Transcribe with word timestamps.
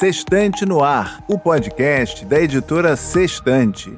Sextante 0.00 0.64
no 0.64 0.82
Ar, 0.82 1.22
o 1.28 1.38
podcast 1.38 2.24
da 2.24 2.40
editora 2.40 2.96
Sextante. 2.96 3.92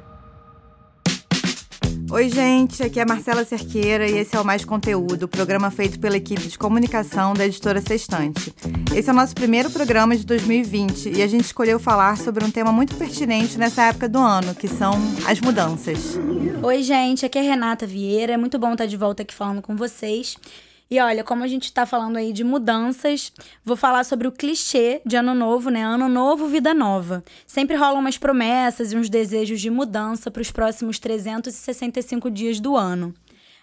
Oi, 2.10 2.28
gente, 2.28 2.82
aqui 2.82 2.98
é 2.98 3.04
Marcela 3.04 3.44
Cerqueira 3.44 4.10
e 4.10 4.18
esse 4.18 4.34
é 4.34 4.40
o 4.40 4.44
Mais 4.44 4.64
Conteúdo, 4.64 5.28
programa 5.28 5.70
feito 5.70 6.00
pela 6.00 6.16
equipe 6.16 6.48
de 6.48 6.58
comunicação 6.58 7.34
da 7.34 7.46
editora 7.46 7.80
Sextante. 7.80 8.52
Esse 8.92 9.10
é 9.10 9.12
o 9.12 9.14
nosso 9.14 9.32
primeiro 9.32 9.70
programa 9.70 10.16
de 10.16 10.26
2020 10.26 11.18
e 11.18 11.22
a 11.22 11.28
gente 11.28 11.44
escolheu 11.44 11.78
falar 11.78 12.18
sobre 12.18 12.44
um 12.44 12.50
tema 12.50 12.72
muito 12.72 12.96
pertinente 12.96 13.56
nessa 13.56 13.84
época 13.84 14.08
do 14.08 14.18
ano, 14.18 14.56
que 14.56 14.66
são 14.66 14.94
as 15.24 15.40
mudanças. 15.40 16.18
Oi, 16.64 16.82
gente, 16.82 17.24
aqui 17.24 17.38
é 17.38 17.42
Renata 17.42 17.86
Vieira, 17.86 18.32
é 18.32 18.36
muito 18.36 18.58
bom 18.58 18.72
estar 18.72 18.86
de 18.86 18.96
volta 18.96 19.22
aqui 19.22 19.32
falando 19.32 19.62
com 19.62 19.76
vocês. 19.76 20.36
E 20.92 21.00
olha, 21.00 21.24
como 21.24 21.42
a 21.42 21.48
gente 21.48 21.64
está 21.64 21.86
falando 21.86 22.18
aí 22.18 22.34
de 22.34 22.44
mudanças, 22.44 23.32
vou 23.64 23.78
falar 23.78 24.04
sobre 24.04 24.28
o 24.28 24.30
clichê 24.30 25.00
de 25.06 25.16
ano 25.16 25.34
novo, 25.34 25.70
né? 25.70 25.82
Ano 25.82 26.06
novo, 26.06 26.48
vida 26.48 26.74
nova. 26.74 27.24
Sempre 27.46 27.76
rolam 27.76 27.98
umas 27.98 28.18
promessas 28.18 28.92
e 28.92 28.96
uns 28.98 29.08
desejos 29.08 29.58
de 29.58 29.70
mudança 29.70 30.30
para 30.30 30.42
os 30.42 30.50
próximos 30.50 30.98
365 30.98 32.30
dias 32.30 32.60
do 32.60 32.76
ano. 32.76 33.14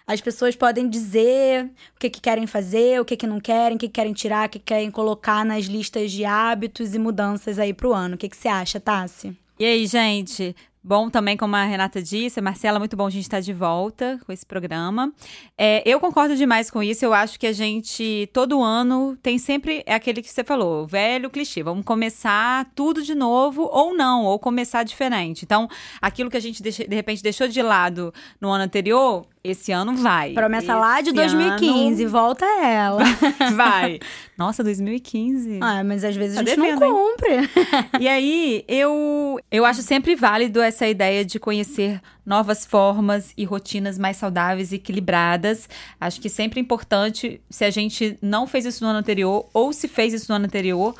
As 0.08 0.20
pessoas 0.20 0.56
podem 0.56 0.88
dizer 0.88 1.66
o 1.94 2.00
que, 2.00 2.10
que 2.10 2.20
querem 2.20 2.48
fazer, 2.48 3.00
o 3.00 3.04
que, 3.04 3.16
que 3.16 3.28
não 3.28 3.38
querem, 3.38 3.76
o 3.76 3.78
que, 3.78 3.86
que 3.86 3.94
querem 3.94 4.12
tirar, 4.12 4.48
o 4.48 4.50
que, 4.50 4.58
que 4.58 4.64
querem 4.64 4.90
colocar 4.90 5.44
nas 5.44 5.66
listas 5.66 6.10
de 6.10 6.24
hábitos 6.24 6.96
e 6.96 6.98
mudanças 6.98 7.60
aí 7.60 7.72
para 7.72 7.86
o 7.86 7.94
ano. 7.94 8.16
O 8.16 8.18
que, 8.18 8.28
que 8.28 8.36
você 8.36 8.48
acha, 8.48 8.80
Tassi? 8.80 9.38
E 9.56 9.64
aí, 9.64 9.86
gente? 9.86 10.56
Bom 10.82 11.10
também, 11.10 11.36
como 11.36 11.54
a 11.56 11.64
Renata 11.64 12.02
disse, 12.02 12.40
Marcela, 12.40 12.78
muito 12.78 12.96
bom 12.96 13.06
a 13.06 13.10
gente 13.10 13.24
estar 13.24 13.40
de 13.40 13.52
volta 13.52 14.18
com 14.24 14.32
esse 14.32 14.46
programa. 14.46 15.12
É, 15.56 15.82
eu 15.86 16.00
concordo 16.00 16.34
demais 16.34 16.70
com 16.70 16.82
isso. 16.82 17.04
Eu 17.04 17.12
acho 17.12 17.38
que 17.38 17.46
a 17.46 17.52
gente, 17.52 18.30
todo 18.32 18.62
ano, 18.62 19.14
tem 19.22 19.38
sempre 19.38 19.82
é 19.84 19.94
aquele 19.94 20.22
que 20.22 20.30
você 20.30 20.42
falou, 20.42 20.86
velho 20.86 21.28
clichê. 21.28 21.62
Vamos 21.62 21.84
começar 21.84 22.70
tudo 22.74 23.02
de 23.02 23.14
novo, 23.14 23.68
ou 23.70 23.94
não, 23.94 24.24
ou 24.24 24.38
começar 24.38 24.82
diferente. 24.82 25.44
Então, 25.44 25.68
aquilo 26.00 26.30
que 26.30 26.36
a 26.38 26.40
gente 26.40 26.62
de 26.62 26.94
repente 26.94 27.22
deixou 27.22 27.46
de 27.46 27.60
lado 27.60 28.12
no 28.40 28.48
ano 28.48 28.64
anterior, 28.64 29.26
esse 29.42 29.72
ano 29.72 29.94
vai. 29.94 30.34
Promessa 30.34 30.72
Esse 30.72 30.80
lá 30.80 31.00
de 31.00 31.12
2015, 31.12 32.02
ano... 32.02 32.10
volta 32.12 32.44
ela. 32.44 33.02
vai. 33.56 33.98
Nossa, 34.36 34.62
2015. 34.62 35.58
Ah, 35.62 35.82
mas 35.82 36.04
às 36.04 36.14
vezes 36.14 36.34
Tá 36.34 36.42
a 36.42 36.44
gente 36.44 36.56
devendo, 36.56 36.80
não 36.80 36.86
hein? 36.86 37.14
cumpre. 37.16 38.00
E 38.00 38.08
aí, 38.08 38.64
eu, 38.68 39.38
eu 39.50 39.64
acho 39.64 39.82
sempre 39.82 40.14
válido 40.14 40.60
essa 40.60 40.86
ideia 40.86 41.24
de 41.24 41.38
conhecer 41.38 42.00
novas 42.24 42.66
formas 42.66 43.32
e 43.36 43.44
rotinas 43.44 43.98
mais 43.98 44.16
saudáveis 44.16 44.72
e 44.72 44.76
equilibradas. 44.76 45.68
Acho 46.00 46.20
que 46.20 46.28
sempre 46.28 46.60
é 46.60 46.62
importante, 46.62 47.40
se 47.48 47.64
a 47.64 47.70
gente 47.70 48.18
não 48.20 48.46
fez 48.46 48.64
isso 48.66 48.84
no 48.84 48.90
ano 48.90 48.98
anterior, 48.98 49.48
ou 49.52 49.72
se 49.72 49.88
fez 49.88 50.12
isso 50.12 50.30
no 50.30 50.36
ano 50.36 50.46
anterior, 50.46 50.94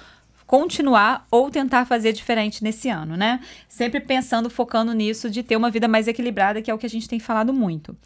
continuar 0.50 1.28
ou 1.30 1.48
tentar 1.48 1.84
fazer 1.84 2.12
diferente 2.12 2.64
nesse 2.64 2.88
ano, 2.88 3.16
né? 3.16 3.38
Sempre 3.68 4.00
pensando, 4.00 4.50
focando 4.50 4.92
nisso 4.92 5.30
de 5.30 5.44
ter 5.44 5.54
uma 5.54 5.70
vida 5.70 5.86
mais 5.86 6.08
equilibrada, 6.08 6.60
que 6.60 6.68
é 6.68 6.74
o 6.74 6.78
que 6.78 6.86
a 6.86 6.90
gente 6.90 7.08
tem 7.08 7.20
falado 7.20 7.52
muito. 7.52 7.96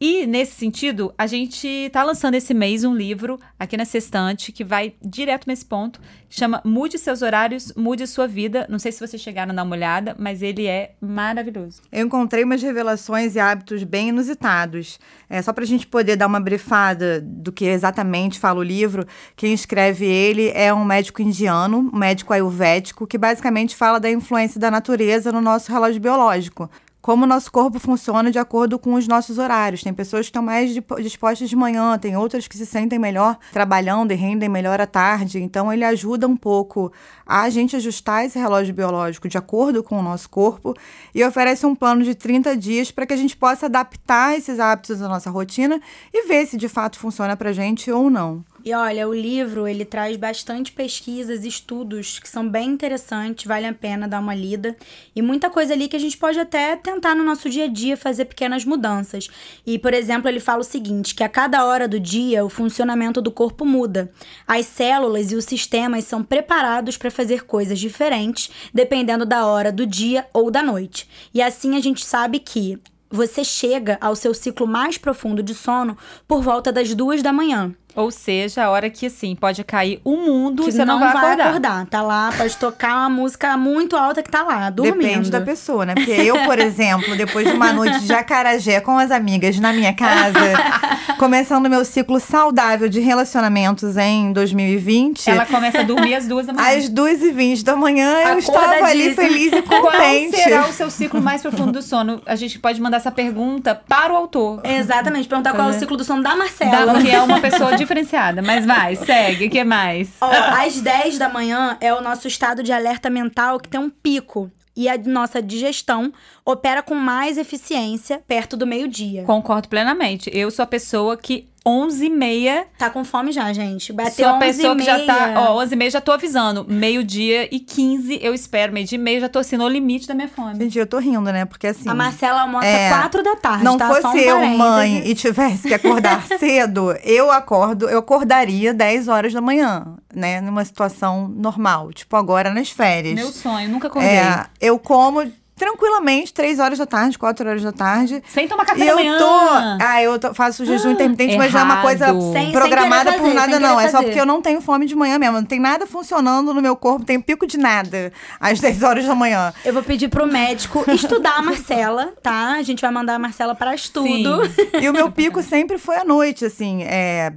E, 0.00 0.26
nesse 0.26 0.52
sentido, 0.52 1.14
a 1.16 1.26
gente 1.26 1.66
está 1.66 2.02
lançando 2.02 2.34
esse 2.34 2.52
mês 2.52 2.82
um 2.82 2.94
livro 2.94 3.38
aqui 3.58 3.76
na 3.76 3.84
Sextante 3.84 4.50
que 4.50 4.64
vai 4.64 4.94
direto 5.00 5.46
nesse 5.46 5.64
ponto, 5.64 6.00
chama 6.28 6.60
Mude 6.64 6.98
Seus 6.98 7.22
Horários, 7.22 7.72
Mude 7.76 8.06
Sua 8.06 8.26
Vida. 8.26 8.66
Não 8.68 8.78
sei 8.78 8.90
se 8.90 8.98
vocês 8.98 9.22
chegaram 9.22 9.52
a 9.52 9.54
dar 9.54 9.62
uma 9.62 9.76
olhada, 9.76 10.16
mas 10.18 10.42
ele 10.42 10.66
é 10.66 10.94
maravilhoso. 11.00 11.80
Eu 11.92 12.06
encontrei 12.06 12.42
umas 12.42 12.60
revelações 12.60 13.36
e 13.36 13.40
hábitos 13.40 13.84
bem 13.84 14.08
inusitados. 14.08 14.98
É, 15.30 15.40
só 15.40 15.52
para 15.52 15.62
a 15.62 15.66
gente 15.66 15.86
poder 15.86 16.16
dar 16.16 16.26
uma 16.26 16.40
brifada 16.40 17.20
do 17.20 17.52
que 17.52 17.64
exatamente 17.64 18.40
fala 18.40 18.58
o 18.58 18.64
livro, 18.64 19.06
quem 19.36 19.54
escreve 19.54 20.04
ele 20.04 20.50
é 20.50 20.74
um 20.74 20.84
médico 20.84 21.22
indiano, 21.22 21.90
um 21.92 21.96
médico 21.96 22.32
ayurvédico, 22.32 23.06
que 23.06 23.16
basicamente 23.16 23.76
fala 23.76 24.00
da 24.00 24.10
influência 24.10 24.58
da 24.58 24.70
natureza 24.70 25.30
no 25.30 25.40
nosso 25.40 25.70
relógio 25.72 26.00
biológico 26.00 26.68
como 27.04 27.24
o 27.24 27.26
nosso 27.26 27.52
corpo 27.52 27.78
funciona 27.78 28.30
de 28.30 28.38
acordo 28.38 28.78
com 28.78 28.94
os 28.94 29.06
nossos 29.06 29.36
horários. 29.36 29.82
Tem 29.82 29.92
pessoas 29.92 30.24
que 30.24 30.30
estão 30.30 30.42
mais 30.42 30.72
dispostas 31.02 31.50
de 31.50 31.54
manhã, 31.54 31.98
tem 31.98 32.16
outras 32.16 32.48
que 32.48 32.56
se 32.56 32.64
sentem 32.64 32.98
melhor 32.98 33.36
trabalhando 33.52 34.12
e 34.12 34.14
rendem 34.14 34.48
melhor 34.48 34.80
à 34.80 34.86
tarde. 34.86 35.38
Então, 35.38 35.70
ele 35.70 35.84
ajuda 35.84 36.26
um 36.26 36.34
pouco 36.34 36.90
a 37.26 37.50
gente 37.50 37.76
ajustar 37.76 38.24
esse 38.24 38.38
relógio 38.38 38.72
biológico 38.72 39.28
de 39.28 39.36
acordo 39.36 39.82
com 39.82 40.00
o 40.00 40.02
nosso 40.02 40.30
corpo 40.30 40.74
e 41.14 41.22
oferece 41.22 41.66
um 41.66 41.74
plano 41.74 42.02
de 42.02 42.14
30 42.14 42.56
dias 42.56 42.90
para 42.90 43.04
que 43.04 43.12
a 43.12 43.18
gente 43.18 43.36
possa 43.36 43.66
adaptar 43.66 44.34
esses 44.38 44.58
hábitos 44.58 45.02
à 45.02 45.06
nossa 45.06 45.28
rotina 45.28 45.78
e 46.10 46.26
ver 46.26 46.46
se 46.46 46.56
de 46.56 46.70
fato 46.70 46.98
funciona 46.98 47.36
para 47.36 47.50
a 47.50 47.52
gente 47.52 47.90
ou 47.92 48.08
não. 48.08 48.42
E 48.64 48.72
olha, 48.72 49.06
o 49.06 49.12
livro 49.12 49.68
ele 49.68 49.84
traz 49.84 50.16
bastante 50.16 50.72
pesquisas, 50.72 51.44
estudos 51.44 52.18
que 52.18 52.26
são 52.26 52.48
bem 52.48 52.70
interessantes, 52.70 53.44
vale 53.44 53.66
a 53.66 53.74
pena 53.74 54.08
dar 54.08 54.20
uma 54.20 54.34
lida 54.34 54.74
e 55.14 55.20
muita 55.20 55.50
coisa 55.50 55.74
ali 55.74 55.86
que 55.86 55.96
a 55.96 56.00
gente 56.00 56.16
pode 56.16 56.38
até 56.38 56.74
tentar 56.74 57.14
no 57.14 57.22
nosso 57.22 57.50
dia 57.50 57.64
a 57.64 57.68
dia 57.68 57.94
fazer 57.94 58.24
pequenas 58.24 58.64
mudanças. 58.64 59.28
E 59.66 59.78
por 59.78 59.92
exemplo, 59.92 60.30
ele 60.30 60.40
fala 60.40 60.62
o 60.62 60.64
seguinte, 60.64 61.14
que 61.14 61.22
a 61.22 61.28
cada 61.28 61.66
hora 61.66 61.86
do 61.86 62.00
dia 62.00 62.42
o 62.42 62.48
funcionamento 62.48 63.20
do 63.20 63.30
corpo 63.30 63.66
muda. 63.66 64.10
As 64.46 64.64
células 64.64 65.30
e 65.30 65.36
os 65.36 65.44
sistemas 65.44 66.04
são 66.04 66.24
preparados 66.24 66.96
para 66.96 67.10
fazer 67.10 67.44
coisas 67.44 67.78
diferentes 67.78 68.50
dependendo 68.72 69.26
da 69.26 69.44
hora 69.44 69.70
do 69.70 69.84
dia 69.84 70.26
ou 70.32 70.50
da 70.50 70.62
noite. 70.62 71.06
E 71.34 71.42
assim 71.42 71.76
a 71.76 71.80
gente 71.80 72.02
sabe 72.02 72.38
que 72.38 72.78
você 73.10 73.44
chega 73.44 73.98
ao 74.00 74.16
seu 74.16 74.32
ciclo 74.32 74.66
mais 74.66 74.96
profundo 74.96 75.42
de 75.42 75.54
sono 75.54 75.98
por 76.26 76.42
volta 76.42 76.72
das 76.72 76.94
duas 76.94 77.22
da 77.22 77.30
manhã. 77.30 77.74
Ou 77.94 78.10
seja, 78.10 78.64
a 78.64 78.70
hora 78.70 78.90
que, 78.90 79.06
assim, 79.06 79.36
pode 79.36 79.62
cair 79.62 80.00
o 80.04 80.16
mundo 80.16 80.64
que 80.64 80.70
e 80.70 80.72
você 80.72 80.84
não, 80.84 80.98
vai, 80.98 81.12
vai 81.12 81.40
acordar. 81.40 81.86
Tá 81.86 82.02
lá, 82.02 82.32
pode 82.36 82.56
tocar 82.56 82.96
uma 82.96 83.10
música 83.10 83.56
muito 83.56 83.96
alta 83.96 84.22
que 84.22 84.30
tá 84.30 84.42
lá, 84.42 84.68
dormindo. 84.70 84.98
Depende 84.98 85.30
da 85.30 85.40
pessoa, 85.40 85.86
né? 85.86 85.94
Porque 85.94 86.10
eu, 86.10 86.44
por 86.44 86.58
exemplo, 86.58 87.16
depois 87.16 87.46
de 87.46 87.52
uma 87.54 87.72
noite 87.72 88.00
de 88.00 88.12
acarajé 88.12 88.80
com 88.80 88.98
as 88.98 89.10
amigas 89.10 89.58
na 89.58 89.72
minha 89.72 89.92
casa, 89.92 90.38
começando 91.18 91.68
meu 91.70 91.84
ciclo 91.84 92.18
saudável 92.18 92.88
de 92.88 93.00
relacionamentos 93.00 93.96
em 93.96 94.32
2020. 94.32 95.30
Ela 95.30 95.46
começa 95.46 95.80
a 95.80 95.82
dormir 95.82 96.14
às 96.14 96.26
duas 96.26 96.46
da 96.46 96.52
manhã. 96.52 96.78
Às 96.78 96.90
2h20 96.90 97.62
da 97.62 97.76
manhã, 97.76 98.12
eu 98.28 98.38
estava 98.38 98.86
ali 98.86 99.14
feliz 99.14 99.52
e 99.52 99.62
Qual 99.62 99.82
contente. 99.82 100.36
será 100.36 100.66
o 100.66 100.72
seu 100.72 100.90
ciclo 100.90 101.20
mais 101.20 101.42
profundo 101.42 101.72
do 101.72 101.82
sono? 101.82 102.20
A 102.26 102.34
gente 102.36 102.58
pode 102.58 102.80
mandar 102.80 102.96
essa 102.96 103.10
pergunta 103.10 103.74
para 103.74 104.12
o 104.12 104.16
autor. 104.16 104.60
Exatamente, 104.64 105.28
perguntar 105.28 105.52
qual 105.52 105.68
é 105.68 105.70
o 105.70 105.78
ciclo 105.78 105.96
do 105.96 106.04
sono 106.04 106.22
da 106.22 106.34
Marcela. 106.34 106.92
Da, 106.92 107.00
que 107.00 107.10
é 107.10 107.20
uma 107.20 107.40
pessoa 107.40 107.76
diferenciada. 107.84 108.42
Mas 108.42 108.66
vai, 108.66 108.96
segue. 108.96 109.46
O 109.46 109.50
que 109.50 109.64
mais? 109.64 110.10
Ó, 110.20 110.30
às 110.30 110.80
10 110.80 111.18
da 111.18 111.28
manhã 111.28 111.76
é 111.80 111.92
o 111.94 112.00
nosso 112.00 112.26
estado 112.26 112.62
de 112.62 112.72
alerta 112.72 113.08
mental 113.08 113.58
que 113.60 113.68
tem 113.68 113.80
um 113.80 113.90
pico. 113.90 114.50
E 114.76 114.88
a 114.88 114.98
nossa 114.98 115.40
digestão 115.40 116.12
opera 116.44 116.82
com 116.82 116.96
mais 116.96 117.38
eficiência 117.38 118.20
perto 118.26 118.56
do 118.56 118.66
meio-dia. 118.66 119.22
Concordo 119.22 119.68
plenamente. 119.68 120.28
Eu 120.32 120.50
sou 120.50 120.64
a 120.64 120.66
pessoa 120.66 121.16
que 121.16 121.48
11 121.66 122.06
e 122.06 122.10
meia. 122.10 122.66
Tá 122.76 122.90
com 122.90 123.04
fome 123.04 123.32
já, 123.32 123.52
gente. 123.52 123.92
Bateu 123.92 124.12
Sou 124.12 124.26
a 124.26 124.36
11 124.36 124.46
pessoa 124.46 124.76
que 124.76 124.82
já 124.82 125.06
tá. 125.06 125.34
Ó, 125.36 125.62
11 125.62 125.72
e 125.72 125.76
meia 125.76 125.90
já 125.90 126.00
tô 126.00 126.12
avisando. 126.12 126.66
Meio-dia 126.68 127.48
e 127.54 127.58
15 127.58 128.18
eu 128.22 128.34
espero. 128.34 128.72
Meio-dia 128.72 128.98
e 128.98 129.00
meia 129.00 129.20
já 129.20 129.28
tô 129.28 129.38
assim 129.38 129.56
no 129.56 129.66
limite 129.66 130.06
da 130.06 130.14
minha 130.14 130.28
fome. 130.28 130.58
Gente, 130.58 130.78
eu 130.78 130.86
tô 130.86 130.98
rindo, 130.98 131.32
né? 131.32 131.44
Porque 131.44 131.68
assim. 131.68 131.88
A 131.88 131.94
Marcela 131.94 132.42
almoça 132.42 132.66
É, 132.66 132.90
4 132.90 133.22
da 133.22 133.36
tarde, 133.36 133.64
não 133.64 133.78
tá? 133.78 133.88
Só 133.88 134.08
um 134.08 134.12
fosse 134.12 134.24
eu 134.24 134.46
mãe 134.46 135.02
e 135.06 135.14
tivesse 135.14 135.68
que 135.68 135.74
acordar 135.74 136.22
cedo, 136.38 136.92
eu 137.02 137.30
acordo, 137.30 137.88
eu 137.88 137.98
acordaria 137.98 138.74
10 138.74 139.08
horas 139.08 139.32
da 139.32 139.40
manhã, 139.40 139.96
né? 140.14 140.40
Numa 140.40 140.64
situação 140.64 141.28
normal, 141.28 141.92
tipo 141.92 142.14
agora 142.16 142.52
nas 142.52 142.70
férias. 142.70 143.14
Meu 143.14 143.32
sonho, 143.32 143.68
nunca 143.70 143.88
acordei. 143.88 144.10
É, 144.10 144.46
eu 144.60 144.78
como 144.78 145.24
tranquilamente 145.56 146.32
3 146.34 146.58
horas 146.58 146.78
da 146.78 146.86
tarde, 146.86 147.18
4 147.18 147.48
horas 147.48 147.62
da 147.62 147.72
tarde. 147.72 148.22
Sem 148.28 148.46
tomar 148.48 148.64
café 148.64 148.82
E 148.82 148.84
da 148.86 148.90
eu 148.92 148.96
manhã. 148.96 149.18
tô. 149.18 149.84
Ah, 149.84 150.02
eu 150.02 150.18
tô- 150.18 150.34
faço 150.34 150.64
jejum 150.64 150.90
intermitente, 150.92 151.36
mas 151.36 151.52
não 151.52 151.60
é 151.60 151.64
uma 151.64 151.82
coisa 151.82 152.04
errado. 152.06 152.20
Sem- 152.32 152.32
sem 152.44 152.52
programada 152.52 153.12
por 153.12 153.20
fazer, 153.20 153.34
nada, 153.34 153.52
sem 153.52 153.60
não. 153.60 153.76
querer 153.76 153.86
É 153.86 153.90
só 153.90 153.96
fazer. 153.98 154.04
porque 154.06 154.20
eu 154.20 154.26
não 154.26 154.42
tenho 154.42 154.60
fome 154.60 154.86
de 154.86 154.94
manhã 154.94 155.18
mesmo. 155.18 155.36
Não 155.36 155.44
tem 155.44 155.60
nada 155.60 155.86
funcionando 155.86 156.52
no 156.52 156.60
meu 156.60 156.76
corpo, 156.76 157.04
tem 157.04 157.20
pico 157.20 157.46
de 157.46 157.56
nada 157.58 158.12
às 158.40 158.60
10 158.60 158.82
horas 158.82 159.04
da 159.06 159.14
manhã. 159.14 159.52
Eu 159.64 159.72
vou 159.72 159.82
pedir 159.82 160.08
pro 160.08 160.26
médico 160.26 160.84
estudar 160.90 161.36
a 161.38 161.42
Marcela, 161.42 162.12
tá? 162.22 162.54
A 162.54 162.62
gente 162.62 162.80
vai 162.80 162.90
mandar 162.90 163.14
a 163.14 163.18
Marcela 163.18 163.54
para 163.54 163.74
estudo. 163.74 164.40
E 164.80 164.88
o 164.88 164.92
meu 164.92 165.10
pico 165.10 165.42
sempre 165.42 165.78
foi 165.78 165.96
à 165.96 166.04
noite, 166.04 166.44
assim. 166.44 166.82
É, 166.84 167.32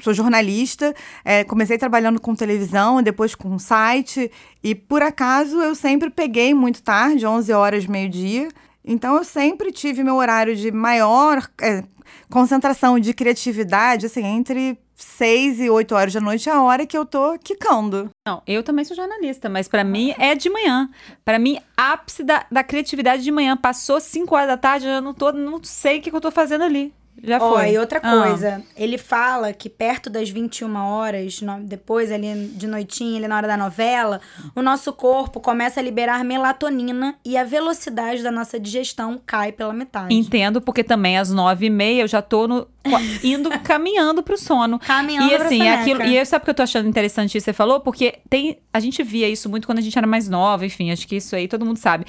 sou 0.00 0.12
jornalista, 0.14 0.94
é, 1.24 1.44
comecei 1.44 1.78
trabalhando 1.78 2.20
com 2.20 2.34
televisão, 2.34 3.02
depois 3.02 3.34
com 3.34 3.58
site. 3.58 4.30
E 4.62 4.74
por 4.74 5.02
acaso 5.02 5.60
eu 5.60 5.74
sempre 5.74 6.10
peguei 6.10 6.54
muito 6.54 6.82
tarde, 6.82 7.26
11 7.26 7.52
horas, 7.52 7.86
meio-dia. 7.86 8.48
Então 8.84 9.16
eu 9.16 9.24
sempre 9.24 9.70
tive 9.70 10.02
meu 10.02 10.16
horário 10.16 10.56
de 10.56 10.70
maior 10.70 11.46
é, 11.60 11.84
concentração 12.30 12.98
de 12.98 13.12
criatividade, 13.12 14.06
assim, 14.06 14.24
entre 14.24 14.78
6 14.98 15.60
e 15.60 15.70
8 15.70 15.94
horas 15.94 16.12
da 16.12 16.20
noite, 16.20 16.48
é 16.48 16.52
a 16.52 16.60
hora 16.60 16.84
que 16.84 16.98
eu 16.98 17.06
tô 17.06 17.38
quicando. 17.38 18.10
Não, 18.26 18.42
eu 18.46 18.64
também 18.64 18.84
sou 18.84 18.96
jornalista, 18.96 19.48
mas 19.48 19.68
pra 19.68 19.84
mim 19.84 20.12
é 20.18 20.34
de 20.34 20.50
manhã. 20.50 20.90
Pra 21.24 21.38
mim, 21.38 21.58
ápice 21.76 22.24
da, 22.24 22.44
da 22.50 22.64
criatividade 22.64 23.22
de 23.22 23.30
manhã. 23.30 23.56
Passou 23.56 24.00
5 24.00 24.34
horas 24.34 24.48
da 24.48 24.56
tarde, 24.56 24.86
eu 24.86 25.00
não, 25.00 25.14
tô, 25.14 25.32
não 25.32 25.62
sei 25.62 25.98
o 25.98 26.02
que, 26.02 26.10
que 26.10 26.16
eu 26.16 26.20
tô 26.20 26.32
fazendo 26.32 26.64
ali. 26.64 26.92
Já 27.22 27.38
Ó, 27.42 27.54
foi. 27.56 27.72
e 27.72 27.78
outra 27.78 28.00
Ah. 28.02 28.22
coisa, 28.22 28.62
ele 28.76 28.96
fala 28.96 29.52
que 29.52 29.68
perto 29.68 30.08
das 30.08 30.30
21 30.30 30.76
horas, 30.76 31.40
depois 31.64 32.12
ali 32.12 32.48
de 32.54 32.66
noitinha, 32.66 33.18
ali 33.18 33.26
na 33.28 33.36
hora 33.36 33.46
da 33.48 33.56
novela, 33.56 34.20
o 34.54 34.62
nosso 34.62 34.92
corpo 34.92 35.40
começa 35.40 35.80
a 35.80 35.82
liberar 35.82 36.24
melatonina 36.24 37.16
e 37.24 37.36
a 37.36 37.44
velocidade 37.44 38.22
da 38.22 38.30
nossa 38.30 38.58
digestão 38.58 39.20
cai 39.26 39.52
pela 39.52 39.72
metade. 39.72 40.14
Entendo, 40.14 40.60
porque 40.60 40.84
também 40.84 41.18
às 41.18 41.30
nove 41.30 41.66
e 41.66 41.70
meia 41.70 42.02
eu 42.02 42.08
já 42.08 42.22
tô 42.22 42.46
no, 42.46 42.66
indo, 43.22 43.50
caminhando 43.60 44.22
pro 44.22 44.38
sono. 44.38 44.78
Caminhando 44.78 45.32
E 45.32 45.36
pra 45.36 45.46
assim, 45.46 45.58
soneca. 45.58 45.80
aquilo. 45.82 46.02
E 46.04 46.16
eu, 46.16 46.24
sabe 46.26 46.42
o 46.42 46.44
que 46.44 46.50
eu 46.50 46.54
tô 46.54 46.62
achando 46.62 46.88
interessante 46.88 47.36
isso 47.36 47.44
que 47.44 47.50
você 47.50 47.52
falou? 47.52 47.80
Porque 47.80 48.18
tem. 48.30 48.58
A 48.72 48.80
gente 48.80 49.02
via 49.02 49.28
isso 49.28 49.48
muito 49.48 49.66
quando 49.66 49.78
a 49.78 49.82
gente 49.82 49.96
era 49.98 50.06
mais 50.06 50.28
nova, 50.28 50.64
enfim, 50.64 50.90
acho 50.92 51.06
que 51.08 51.16
isso 51.16 51.34
aí 51.34 51.48
todo 51.48 51.64
mundo 51.66 51.78
sabe. 51.78 52.04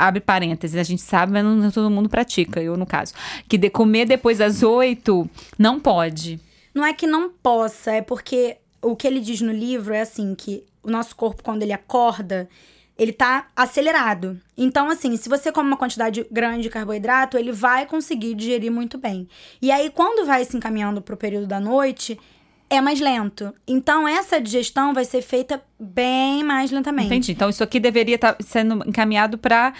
Abre 0.00 0.20
parênteses, 0.20 0.76
a 0.76 0.82
gente 0.82 1.02
sabe, 1.02 1.32
mas 1.32 1.44
não 1.44 1.70
todo 1.70 1.90
mundo 1.90 2.08
pratica, 2.08 2.62
eu 2.62 2.76
no 2.76 2.86
caso. 2.86 3.12
Que 3.48 3.58
de 3.58 3.68
comer 3.68 4.06
depois 4.06 4.38
das 4.38 4.62
oito 4.62 5.28
não 5.58 5.78
pode. 5.78 6.40
Não 6.74 6.84
é 6.84 6.92
que 6.92 7.06
não 7.06 7.30
possa, 7.30 7.92
é 7.92 8.02
porque 8.02 8.56
o 8.80 8.96
que 8.96 9.06
ele 9.06 9.20
diz 9.20 9.40
no 9.40 9.52
livro 9.52 9.92
é 9.92 10.00
assim, 10.00 10.34
que 10.34 10.64
o 10.82 10.90
nosso 10.90 11.14
corpo, 11.14 11.42
quando 11.42 11.62
ele 11.62 11.72
acorda, 11.72 12.48
ele 12.98 13.12
tá 13.12 13.48
acelerado. 13.56 14.40
Então, 14.56 14.88
assim, 14.88 15.16
se 15.16 15.28
você 15.28 15.50
come 15.50 15.68
uma 15.68 15.76
quantidade 15.76 16.26
grande 16.30 16.62
de 16.62 16.70
carboidrato, 16.70 17.38
ele 17.38 17.52
vai 17.52 17.86
conseguir 17.86 18.34
digerir 18.34 18.70
muito 18.70 18.98
bem. 18.98 19.28
E 19.60 19.70
aí, 19.70 19.90
quando 19.90 20.26
vai 20.26 20.44
se 20.44 20.56
encaminhando 20.56 21.00
pro 21.00 21.16
período 21.16 21.46
da 21.46 21.58
noite, 21.58 22.18
é 22.70 22.80
mais 22.80 23.00
lento. 23.00 23.52
Então, 23.66 24.06
essa 24.06 24.40
digestão 24.40 24.94
vai 24.94 25.04
ser 25.04 25.20
feita 25.20 25.60
bem 25.78 26.44
mais 26.44 26.70
lentamente. 26.70 27.06
Entendi. 27.06 27.32
Então 27.32 27.48
isso 27.48 27.64
aqui 27.64 27.80
deveria 27.80 28.14
estar 28.14 28.36
sendo 28.40 28.86
encaminhado 28.86 29.36
para 29.36 29.72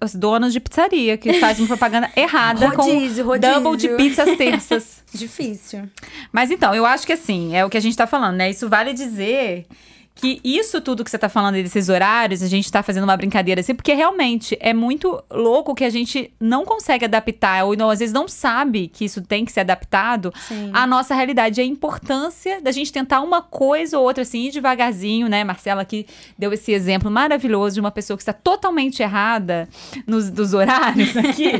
as 0.00 0.14
donas 0.14 0.52
de 0.52 0.58
pizzaria, 0.58 1.16
que 1.16 1.34
fazem 1.34 1.66
propaganda 1.66 2.10
errada 2.16 2.68
Rodízio, 2.68 3.24
com 3.24 3.30
rodízio. 3.30 3.60
double 3.60 3.76
de 3.78 3.88
pizza 3.90 4.24
às 4.24 4.36
terças. 4.36 5.04
Difícil. 5.14 5.88
Mas 6.32 6.50
então, 6.50 6.74
eu 6.74 6.84
acho 6.84 7.06
que 7.06 7.12
assim, 7.12 7.54
é 7.54 7.64
o 7.64 7.70
que 7.70 7.76
a 7.76 7.80
gente 7.80 7.96
tá 7.96 8.06
falando, 8.06 8.36
né? 8.36 8.50
Isso 8.50 8.68
vale 8.68 8.92
dizer 8.92 9.66
que 10.16 10.40
isso 10.44 10.80
tudo 10.80 11.02
que 11.02 11.10
você 11.10 11.18
tá 11.18 11.28
falando 11.28 11.56
aí 11.56 11.62
desses 11.62 11.88
horários, 11.88 12.40
a 12.42 12.46
gente 12.46 12.70
tá 12.70 12.82
fazendo 12.84 13.02
uma 13.04 13.16
brincadeira 13.16 13.60
assim, 13.60 13.74
porque 13.74 13.92
realmente 13.94 14.56
é 14.60 14.72
muito 14.72 15.20
louco 15.30 15.74
que 15.74 15.84
a 15.84 15.90
gente 15.90 16.32
não 16.40 16.64
consegue 16.64 17.04
adaptar, 17.04 17.64
ou 17.64 17.76
não, 17.76 17.90
às 17.90 17.98
vezes 17.98 18.12
não 18.12 18.28
sabe 18.28 18.86
que 18.88 19.04
isso 19.04 19.20
tem 19.22 19.44
que 19.44 19.50
ser 19.50 19.60
adaptado 19.60 20.32
Sim. 20.46 20.70
à 20.72 20.86
nossa 20.86 21.14
realidade. 21.16 21.60
A 21.60 21.64
importância 21.64 22.60
da 22.62 22.70
gente 22.70 22.92
tentar 22.92 23.20
uma 23.22 23.42
coisa 23.42 23.98
ou 23.98 24.04
outra, 24.04 24.22
assim, 24.22 24.46
ir 24.46 24.52
devagarzinho, 24.52 25.28
né? 25.28 25.42
Marcela 25.42 25.82
aqui 25.82 26.06
deu 26.38 26.52
esse 26.52 26.70
exemplo 26.72 27.10
maravilhoso 27.10 27.74
de 27.74 27.80
uma 27.80 27.90
pessoa 27.90 28.16
que 28.16 28.22
está 28.22 28.32
totalmente 28.32 29.02
errada 29.02 29.68
nos 30.06 30.30
dos 30.30 30.54
horários 30.54 31.14
aqui, 31.18 31.50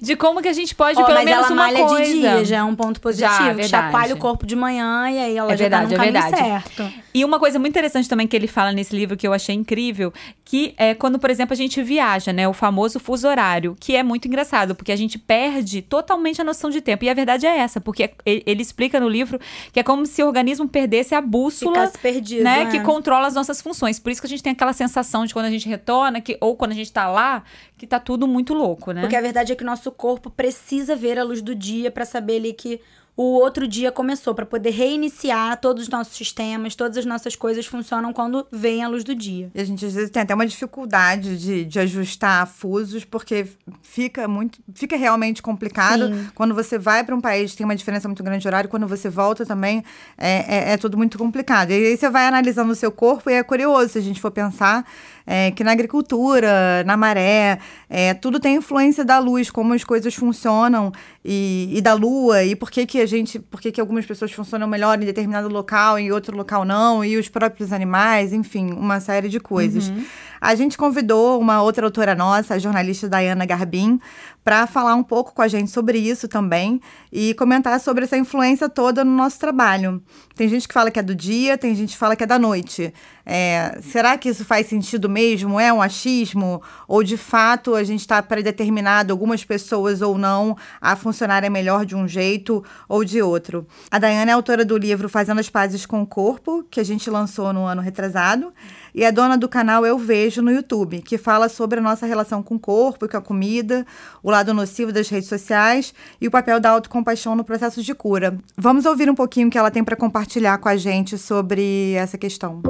de 0.00 0.16
como 0.16 0.40
que 0.40 0.48
a 0.48 0.52
gente 0.54 0.74
pode, 0.74 0.98
Ó, 1.00 1.04
pelo 1.04 1.18
mas 1.18 1.24
menos, 1.26 1.44
ela 1.44 1.52
uma 1.54 1.62
malha 1.64 1.84
coisa. 1.86 2.04
de 2.04 2.12
dia, 2.20 2.44
já 2.46 2.56
é 2.56 2.62
um 2.64 2.74
ponto 2.74 2.98
positivo. 3.00 3.30
Já, 3.30 3.38
que 3.38 3.44
verdade. 3.54 3.68
chacoalha 3.68 4.14
o 4.14 4.18
corpo 4.18 4.46
de 4.46 4.56
manhã 4.56 5.10
e 5.10 5.18
aí 5.18 5.36
ela 5.36 5.52
É 5.52 5.56
já 5.56 5.64
verdade, 5.64 5.94
tá 5.94 6.02
é 6.02 6.10
verdade. 6.10 6.36
certo. 6.36 6.92
E 7.12 7.24
uma 7.24 7.38
coisa 7.38 7.58
muito 7.58 7.72
interessante 7.72 7.89
também 8.08 8.26
que 8.26 8.36
ele 8.36 8.46
fala 8.46 8.72
nesse 8.72 8.94
livro 8.94 9.16
que 9.16 9.26
eu 9.26 9.32
achei 9.32 9.54
incrível, 9.54 10.12
que 10.44 10.74
é 10.76 10.94
quando, 10.94 11.18
por 11.18 11.30
exemplo, 11.30 11.52
a 11.52 11.56
gente 11.56 11.82
viaja, 11.82 12.32
né? 12.32 12.48
O 12.48 12.52
famoso 12.52 12.98
fuso 12.98 13.28
horário, 13.28 13.76
que 13.78 13.94
é 13.96 14.02
muito 14.02 14.26
engraçado, 14.26 14.74
porque 14.74 14.92
a 14.92 14.96
gente 14.96 15.18
perde 15.18 15.82
totalmente 15.82 16.40
a 16.40 16.44
noção 16.44 16.70
de 16.70 16.80
tempo. 16.80 17.04
E 17.04 17.08
a 17.08 17.14
verdade 17.14 17.46
é 17.46 17.58
essa, 17.58 17.80
porque 17.80 18.10
ele, 18.24 18.62
explica 18.62 19.00
no 19.00 19.08
livro 19.08 19.38
que 19.72 19.80
é 19.80 19.82
como 19.82 20.06
se 20.06 20.22
o 20.22 20.26
organismo 20.26 20.68
perdesse 20.68 21.14
a 21.14 21.20
bússola. 21.20 21.74
Ficasse 21.74 21.98
perdido, 21.98 22.44
Né, 22.44 22.62
é. 22.62 22.66
que 22.66 22.80
controla 22.80 23.26
as 23.26 23.34
nossas 23.34 23.60
funções. 23.60 23.98
Por 23.98 24.10
isso 24.10 24.20
que 24.20 24.26
a 24.26 24.30
gente 24.30 24.42
tem 24.42 24.52
aquela 24.52 24.72
sensação 24.72 25.24
de 25.24 25.32
quando 25.32 25.46
a 25.46 25.50
gente 25.50 25.68
retorna, 25.68 26.20
que, 26.20 26.36
ou 26.40 26.56
quando 26.56 26.72
a 26.72 26.74
gente 26.74 26.92
tá 26.92 27.08
lá, 27.08 27.42
que 27.76 27.86
tá 27.86 27.98
tudo 27.98 28.26
muito 28.26 28.54
louco, 28.54 28.92
né? 28.92 29.00
Porque 29.00 29.16
a 29.16 29.20
verdade 29.20 29.52
é 29.52 29.56
que 29.56 29.62
o 29.62 29.66
nosso 29.66 29.90
corpo 29.90 30.30
precisa 30.30 30.94
ver 30.94 31.18
a 31.18 31.24
luz 31.24 31.40
do 31.42 31.54
dia 31.54 31.90
pra 31.90 32.04
saber 32.04 32.36
ali 32.36 32.52
que 32.52 32.80
o 33.22 33.34
outro 33.34 33.68
dia 33.68 33.92
começou, 33.92 34.34
pra 34.34 34.46
poder 34.46 34.70
reiniciar 34.70 35.60
todos 35.60 35.82
os 35.82 35.88
nossos 35.90 36.16
sistemas, 36.16 36.74
todas 36.74 36.96
as 36.96 37.04
nossas 37.04 37.36
coisas 37.36 37.66
funcionam 37.66 38.14
quando 38.14 38.46
vem 38.50 38.82
a 38.82 38.88
luz 38.88 39.04
do 39.04 39.14
dia. 39.14 39.50
E 39.54 39.60
a 39.60 39.64
gente 39.64 39.84
às 39.84 39.92
vezes 39.92 40.08
tem 40.08 40.22
até 40.22 40.34
uma 40.34 40.46
dificuldade 40.46 41.36
de, 41.36 41.66
de 41.66 41.78
ajustar 41.78 42.46
fusos, 42.46 43.04
porque 43.04 43.46
fica 43.82 44.26
muito. 44.26 44.58
fica 44.74 44.96
realmente 44.96 45.42
complicado. 45.42 46.08
Sim. 46.08 46.30
Quando 46.34 46.54
você 46.54 46.78
vai 46.78 47.04
para 47.04 47.14
um 47.14 47.20
país, 47.20 47.54
tem 47.54 47.62
uma 47.62 47.76
diferença 47.76 48.08
muito 48.08 48.22
grande 48.22 48.40
de 48.40 48.48
horário, 48.48 48.70
quando 48.70 48.88
você 48.88 49.10
volta 49.10 49.44
também 49.44 49.84
é, 50.16 50.70
é, 50.70 50.72
é 50.72 50.76
tudo 50.78 50.96
muito 50.96 51.18
complicado. 51.18 51.72
E 51.72 51.74
aí 51.74 51.96
você 51.98 52.08
vai 52.08 52.26
analisando 52.26 52.72
o 52.72 52.74
seu 52.74 52.90
corpo 52.90 53.28
e 53.28 53.34
é 53.34 53.42
curioso 53.42 53.90
se 53.90 53.98
a 53.98 54.02
gente 54.02 54.18
for 54.18 54.30
pensar 54.30 54.86
é, 55.32 55.52
que 55.52 55.62
na 55.62 55.70
agricultura, 55.70 56.82
na 56.84 56.96
maré, 56.96 57.60
é, 57.88 58.12
tudo 58.14 58.40
tem 58.40 58.56
influência 58.56 59.04
da 59.04 59.20
luz, 59.20 59.48
como 59.48 59.72
as 59.72 59.84
coisas 59.84 60.12
funcionam 60.12 60.90
e, 61.24 61.70
e 61.72 61.80
da 61.80 61.94
lua, 61.94 62.42
e 62.42 62.56
por 62.56 62.68
que, 62.68 62.84
que 62.84 63.00
a 63.00 63.06
gente. 63.06 63.38
por 63.38 63.60
que, 63.60 63.70
que 63.70 63.80
algumas 63.80 64.04
pessoas 64.04 64.32
funcionam 64.32 64.66
melhor 64.66 65.00
em 65.00 65.06
determinado 65.06 65.48
local 65.48 66.00
e 66.00 66.10
outro 66.10 66.36
local 66.36 66.64
não, 66.64 67.04
e 67.04 67.16
os 67.16 67.28
próprios 67.28 67.72
animais, 67.72 68.32
enfim, 68.32 68.72
uma 68.72 68.98
série 68.98 69.28
de 69.28 69.38
coisas. 69.38 69.92
A 70.40 70.54
gente 70.54 70.78
convidou 70.78 71.38
uma 71.38 71.62
outra 71.62 71.86
autora 71.86 72.14
nossa, 72.14 72.54
a 72.54 72.58
jornalista 72.58 73.08
Diana 73.08 73.44
Garbin, 73.44 74.00
para 74.42 74.66
falar 74.66 74.94
um 74.94 75.02
pouco 75.02 75.34
com 75.34 75.42
a 75.42 75.48
gente 75.48 75.70
sobre 75.70 75.98
isso 75.98 76.26
também 76.26 76.80
e 77.12 77.34
comentar 77.34 77.78
sobre 77.78 78.04
essa 78.04 78.16
influência 78.16 78.68
toda 78.68 79.04
no 79.04 79.10
nosso 79.10 79.38
trabalho. 79.38 80.02
Tem 80.34 80.48
gente 80.48 80.66
que 80.66 80.72
fala 80.72 80.90
que 80.90 80.98
é 80.98 81.02
do 81.02 81.14
dia, 81.14 81.58
tem 81.58 81.74
gente 81.74 81.90
que 81.90 81.98
fala 81.98 82.16
que 82.16 82.24
é 82.24 82.26
da 82.26 82.38
noite. 82.38 82.92
É, 83.26 83.78
será 83.82 84.16
que 84.16 84.28
isso 84.28 84.44
faz 84.44 84.66
sentido 84.66 85.08
mesmo? 85.08 85.60
É 85.60 85.72
um 85.72 85.82
achismo? 85.82 86.62
Ou 86.88 87.04
de 87.04 87.16
fato 87.16 87.74
a 87.74 87.84
gente 87.84 88.00
está 88.00 88.22
predeterminado, 88.22 89.12
algumas 89.12 89.44
pessoas 89.44 90.00
ou 90.00 90.16
não, 90.16 90.56
a 90.80 90.96
funcionarem 90.96 91.50
melhor 91.50 91.84
de 91.84 91.94
um 91.94 92.08
jeito 92.08 92.64
ou 92.88 93.04
de 93.04 93.20
outro? 93.20 93.66
A 93.90 93.98
Daiane 93.98 94.30
é 94.30 94.34
autora 94.34 94.64
do 94.64 94.76
livro 94.76 95.08
Fazendo 95.08 95.38
as 95.38 95.50
Pazes 95.50 95.84
com 95.84 96.00
o 96.02 96.06
Corpo, 96.06 96.64
que 96.70 96.80
a 96.80 96.84
gente 96.84 97.10
lançou 97.10 97.52
no 97.52 97.66
ano 97.66 97.82
retrasado, 97.82 98.52
e 98.94 99.04
é 99.04 99.12
dona 99.12 99.36
do 99.36 99.48
canal 99.48 99.84
Eu 99.86 99.98
Vejo 99.98 100.42
no 100.42 100.50
YouTube, 100.50 101.02
que 101.02 101.18
fala 101.18 101.48
sobre 101.48 101.78
a 101.78 101.82
nossa 101.82 102.06
relação 102.06 102.42
com 102.42 102.56
o 102.56 102.58
corpo 102.58 103.04
e 103.04 103.08
com 103.08 103.16
a 103.16 103.20
comida, 103.20 103.86
o 104.22 104.30
lado 104.30 104.52
nocivo 104.54 104.92
das 104.92 105.08
redes 105.08 105.28
sociais 105.28 105.94
e 106.20 106.26
o 106.26 106.30
papel 106.30 106.60
da 106.60 106.70
autocompaixão 106.70 107.34
no 107.34 107.44
processo 107.44 107.82
de 107.82 107.94
cura. 107.94 108.38
Vamos 108.56 108.86
ouvir 108.86 109.10
um 109.10 109.14
pouquinho 109.14 109.48
o 109.48 109.50
que 109.50 109.58
ela 109.58 109.70
tem 109.70 109.84
para 109.84 109.96
compartilhar 109.96 110.58
com 110.58 110.68
a 110.68 110.76
gente 110.76 111.16
sobre 111.18 111.92
essa 111.92 112.18
questão. 112.18 112.62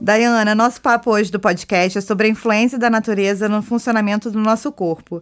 Dayana, 0.00 0.54
nosso 0.54 0.80
papo 0.80 1.10
hoje 1.10 1.30
do 1.30 1.38
podcast 1.38 1.98
é 1.98 2.00
sobre 2.00 2.26
a 2.26 2.30
influência 2.30 2.78
da 2.78 2.88
natureza 2.88 3.48
no 3.48 3.60
funcionamento 3.60 4.30
do 4.30 4.38
nosso 4.38 4.72
corpo. 4.72 5.20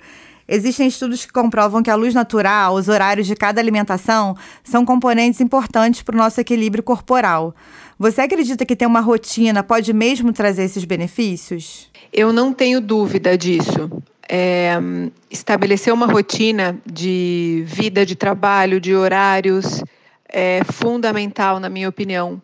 Existem 0.49 0.87
estudos 0.89 1.27
que 1.27 1.33
comprovam 1.33 1.83
que 1.83 1.91
a 1.91 1.95
luz 1.95 2.15
natural, 2.15 2.75
os 2.75 2.89
horários 2.89 3.27
de 3.27 3.37
cada 3.37 3.61
alimentação, 3.61 4.35
são 4.65 4.85
componentes 4.85 5.41
importantes 5.41 6.01
para 6.03 6.15
o 6.15 6.19
nosso 6.19 6.41
equilíbrio 6.41 6.83
corporal. 6.83 7.55
Você 7.99 8.23
acredita 8.23 8.65
que 8.65 8.75
ter 8.75 8.87
uma 8.87 9.01
rotina 9.01 9.63
pode 9.63 9.93
mesmo 9.93 10.33
trazer 10.33 10.65
esses 10.65 10.85
benefícios? 10.85 11.91
Eu 12.13 12.33
não 12.33 12.53
tenho 12.53 12.81
dúvida 12.81 13.37
disso. 13.37 13.91
É, 14.27 14.79
estabelecer 15.31 15.93
uma 15.93 16.07
rotina 16.07 16.79
de 16.91 17.63
vida, 17.67 18.07
de 18.07 18.15
trabalho, 18.15 18.81
de 18.81 18.95
horários 18.95 19.83
é 20.29 20.63
fundamental, 20.65 21.59
na 21.59 21.69
minha 21.69 21.89
opinião, 21.89 22.41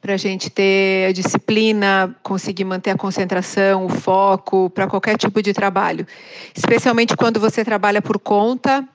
para 0.00 0.14
a 0.14 0.16
gente 0.16 0.48
ter 0.48 1.08
a 1.08 1.12
disciplina, 1.12 2.14
conseguir 2.22 2.64
manter 2.64 2.90
a 2.90 2.96
concentração, 2.96 3.86
o 3.86 3.88
foco 3.88 4.70
para 4.70 4.86
qualquer 4.86 5.16
tipo 5.16 5.42
de 5.42 5.52
trabalho. 5.52 6.06
Especialmente 6.54 7.16
quando 7.16 7.40
você 7.40 7.64
trabalha 7.64 8.00
por 8.00 8.18
conta 8.18 8.88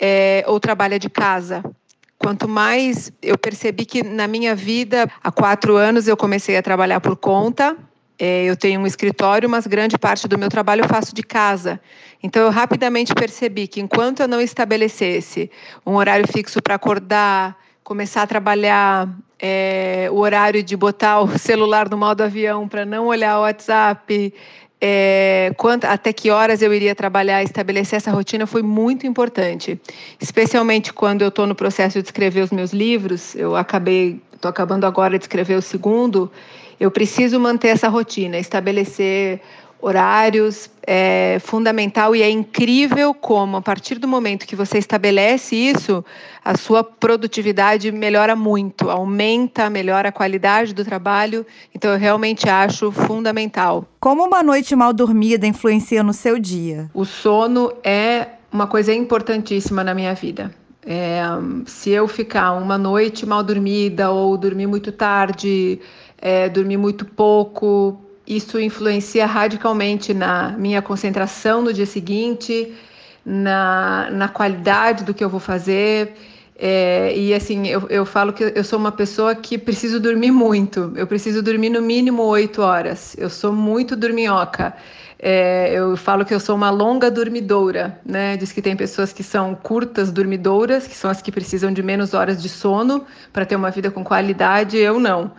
é, 0.00 0.44
ou 0.46 0.58
trabalha 0.58 0.98
de 0.98 1.10
casa. 1.10 1.62
Quanto 2.18 2.48
mais 2.48 3.12
eu 3.22 3.36
percebi 3.36 3.84
que 3.84 4.02
na 4.02 4.26
minha 4.26 4.54
vida, 4.54 5.08
há 5.22 5.30
quatro 5.30 5.76
anos 5.76 6.08
eu 6.08 6.16
comecei 6.16 6.56
a 6.56 6.62
trabalhar 6.62 7.00
por 7.00 7.16
conta. 7.16 7.76
É, 8.18 8.44
eu 8.44 8.56
tenho 8.56 8.80
um 8.80 8.86
escritório, 8.86 9.48
mas 9.50 9.66
grande 9.66 9.98
parte 9.98 10.26
do 10.26 10.38
meu 10.38 10.48
trabalho 10.48 10.82
eu 10.82 10.88
faço 10.88 11.14
de 11.14 11.22
casa. 11.22 11.78
Então 12.22 12.42
eu 12.42 12.50
rapidamente 12.50 13.14
percebi 13.14 13.68
que 13.68 13.80
enquanto 13.80 14.20
eu 14.20 14.28
não 14.28 14.40
estabelecesse 14.40 15.50
um 15.84 15.96
horário 15.96 16.26
fixo 16.26 16.62
para 16.62 16.76
acordar, 16.76 17.54
começar 17.86 18.22
a 18.22 18.26
trabalhar 18.26 19.08
é, 19.38 20.08
o 20.10 20.16
horário 20.16 20.60
de 20.60 20.76
botar 20.76 21.20
o 21.20 21.28
celular 21.38 21.88
no 21.88 21.96
modo 21.96 22.20
avião 22.20 22.66
para 22.66 22.84
não 22.84 23.06
olhar 23.06 23.38
o 23.38 23.42
WhatsApp, 23.42 24.34
é, 24.80 25.52
quanto, 25.56 25.84
até 25.84 26.12
que 26.12 26.28
horas 26.28 26.62
eu 26.62 26.74
iria 26.74 26.96
trabalhar, 26.96 27.44
estabelecer 27.44 27.98
essa 27.98 28.10
rotina 28.10 28.44
foi 28.44 28.60
muito 28.60 29.06
importante. 29.06 29.80
Especialmente 30.20 30.92
quando 30.92 31.22
eu 31.22 31.28
estou 31.28 31.46
no 31.46 31.54
processo 31.54 32.02
de 32.02 32.08
escrever 32.08 32.42
os 32.42 32.50
meus 32.50 32.72
livros, 32.72 33.36
eu 33.36 33.54
acabei, 33.54 34.20
estou 34.34 34.48
acabando 34.48 34.84
agora 34.84 35.16
de 35.16 35.22
escrever 35.22 35.54
o 35.54 35.62
segundo, 35.62 36.28
eu 36.80 36.90
preciso 36.90 37.38
manter 37.38 37.68
essa 37.68 37.88
rotina, 37.88 38.36
estabelecer 38.36 39.40
horários, 39.80 40.70
é 40.86 41.38
fundamental 41.40 42.14
e 42.14 42.22
é 42.22 42.30
incrível 42.30 43.12
como, 43.12 43.56
a 43.56 43.62
partir 43.62 43.98
do 43.98 44.08
momento 44.08 44.46
que 44.46 44.56
você 44.56 44.78
estabelece 44.78 45.54
isso, 45.54 46.04
a 46.44 46.56
sua 46.56 46.82
produtividade 46.82 47.90
melhora 47.92 48.34
muito, 48.34 48.90
aumenta, 48.90 49.68
melhora 49.68 50.08
a 50.08 50.12
qualidade 50.12 50.72
do 50.72 50.84
trabalho. 50.84 51.44
Então, 51.74 51.92
eu 51.92 51.98
realmente 51.98 52.48
acho 52.48 52.90
fundamental. 52.90 53.84
Como 54.00 54.24
uma 54.24 54.42
noite 54.42 54.74
mal 54.74 54.92
dormida 54.92 55.46
influencia 55.46 56.02
no 56.02 56.12
seu 56.12 56.38
dia? 56.38 56.90
O 56.94 57.04
sono 57.04 57.72
é 57.82 58.28
uma 58.52 58.66
coisa 58.66 58.94
importantíssima 58.94 59.84
na 59.84 59.92
minha 59.92 60.14
vida. 60.14 60.54
É, 60.88 61.20
se 61.66 61.90
eu 61.90 62.06
ficar 62.06 62.52
uma 62.52 62.78
noite 62.78 63.26
mal 63.26 63.42
dormida 63.42 64.10
ou 64.12 64.36
dormir 64.36 64.68
muito 64.68 64.92
tarde, 64.92 65.80
é, 66.16 66.48
dormir 66.48 66.76
muito 66.76 67.04
pouco, 67.04 68.00
isso 68.26 68.58
influencia 68.60 69.26
radicalmente 69.26 70.12
na 70.12 70.54
minha 70.58 70.82
concentração 70.82 71.62
no 71.62 71.72
dia 71.72 71.86
seguinte, 71.86 72.74
na, 73.24 74.08
na 74.10 74.28
qualidade 74.28 75.04
do 75.04 75.14
que 75.14 75.22
eu 75.22 75.28
vou 75.28 75.40
fazer. 75.40 76.14
É, 76.58 77.12
e 77.14 77.34
assim, 77.34 77.66
eu, 77.66 77.86
eu 77.88 78.06
falo 78.06 78.32
que 78.32 78.42
eu 78.42 78.64
sou 78.64 78.78
uma 78.78 78.90
pessoa 78.90 79.34
que 79.34 79.58
preciso 79.58 80.00
dormir 80.00 80.30
muito. 80.30 80.92
Eu 80.96 81.06
preciso 81.06 81.42
dormir 81.42 81.70
no 81.70 81.82
mínimo 81.82 82.22
oito 82.22 82.62
horas. 82.62 83.14
Eu 83.18 83.28
sou 83.28 83.52
muito 83.52 83.94
dorminhoca. 83.94 84.74
É, 85.18 85.72
eu 85.72 85.96
falo 85.96 86.24
que 86.24 86.34
eu 86.34 86.40
sou 86.40 86.54
uma 86.54 86.70
longa 86.70 87.10
dormidora, 87.10 87.98
né? 88.04 88.36
Diz 88.36 88.52
que 88.52 88.60
tem 88.60 88.76
pessoas 88.76 89.12
que 89.12 89.22
são 89.22 89.54
curtas 89.54 90.10
dormidoras, 90.10 90.86
que 90.86 90.94
são 90.94 91.10
as 91.10 91.22
que 91.22 91.32
precisam 91.32 91.72
de 91.72 91.82
menos 91.82 92.12
horas 92.12 92.42
de 92.42 92.48
sono 92.48 93.04
para 93.32 93.46
ter 93.46 93.56
uma 93.56 93.70
vida 93.70 93.90
com 93.90 94.04
qualidade. 94.04 94.76
Eu 94.76 94.98
não. 94.98 95.32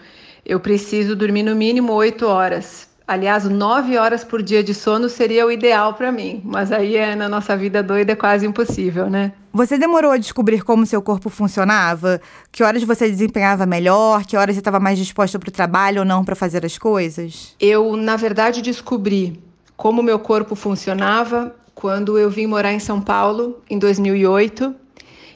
Eu 0.49 0.61
preciso 0.61 1.13
dormir 1.13 1.43
no 1.43 1.53
mínimo 1.53 1.91
oito 1.91 2.25
horas. 2.25 2.87
Aliás, 3.05 3.43
nove 3.43 3.97
horas 3.97 4.23
por 4.23 4.41
dia 4.41 4.63
de 4.63 4.73
sono 4.73 5.09
seria 5.09 5.45
o 5.45 5.51
ideal 5.51 5.93
para 5.93 6.09
mim, 6.09 6.41
mas 6.45 6.71
aí 6.71 6.95
é, 6.95 7.17
na 7.17 7.27
nossa 7.27 7.55
vida 7.57 7.83
doida 7.83 8.13
é 8.13 8.15
quase 8.15 8.45
impossível, 8.45 9.09
né? 9.09 9.33
Você 9.51 9.77
demorou 9.77 10.11
a 10.11 10.17
descobrir 10.17 10.63
como 10.63 10.85
seu 10.85 11.01
corpo 11.01 11.29
funcionava? 11.29 12.21
Que 12.49 12.63
horas 12.63 12.81
você 12.83 13.09
desempenhava 13.09 13.65
melhor? 13.65 14.23
Que 14.25 14.37
horas 14.37 14.55
você 14.55 14.61
estava 14.61 14.79
mais 14.79 14.97
disposta 14.97 15.37
para 15.37 15.49
o 15.49 15.51
trabalho 15.51 15.99
ou 15.99 16.05
não 16.05 16.23
para 16.23 16.35
fazer 16.35 16.65
as 16.65 16.77
coisas? 16.77 17.53
Eu, 17.59 17.97
na 17.97 18.15
verdade, 18.15 18.61
descobri 18.61 19.43
como 19.75 20.01
meu 20.01 20.17
corpo 20.17 20.55
funcionava 20.55 21.53
quando 21.75 22.17
eu 22.17 22.29
vim 22.29 22.47
morar 22.47 22.71
em 22.71 22.79
São 22.79 23.01
Paulo 23.01 23.61
em 23.69 23.77
2008 23.77 24.73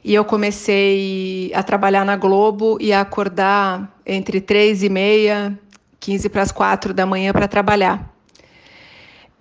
e 0.04 0.14
eu 0.14 0.26
comecei 0.26 1.52
a 1.54 1.62
trabalhar 1.62 2.04
na 2.04 2.16
Globo 2.16 2.78
e 2.80 2.92
a 2.92 3.02
acordar 3.02 4.00
entre 4.06 4.42
três 4.42 4.84
e 4.84 4.90
meia, 4.90 5.58
15 6.00 6.30
para 6.30 6.42
as 6.42 6.52
quatro 6.52 6.94
da 6.94 7.06
manhã 7.06 7.32
para 7.32 7.48
trabalhar. 7.48 8.12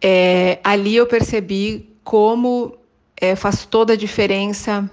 É, 0.02 0.58
ali 0.62 0.96
eu 0.96 1.06
percebi 1.06 1.88
como 2.04 2.74
é, 3.16 3.34
faz 3.34 3.64
toda 3.64 3.94
a 3.94 3.96
diferença 3.96 4.90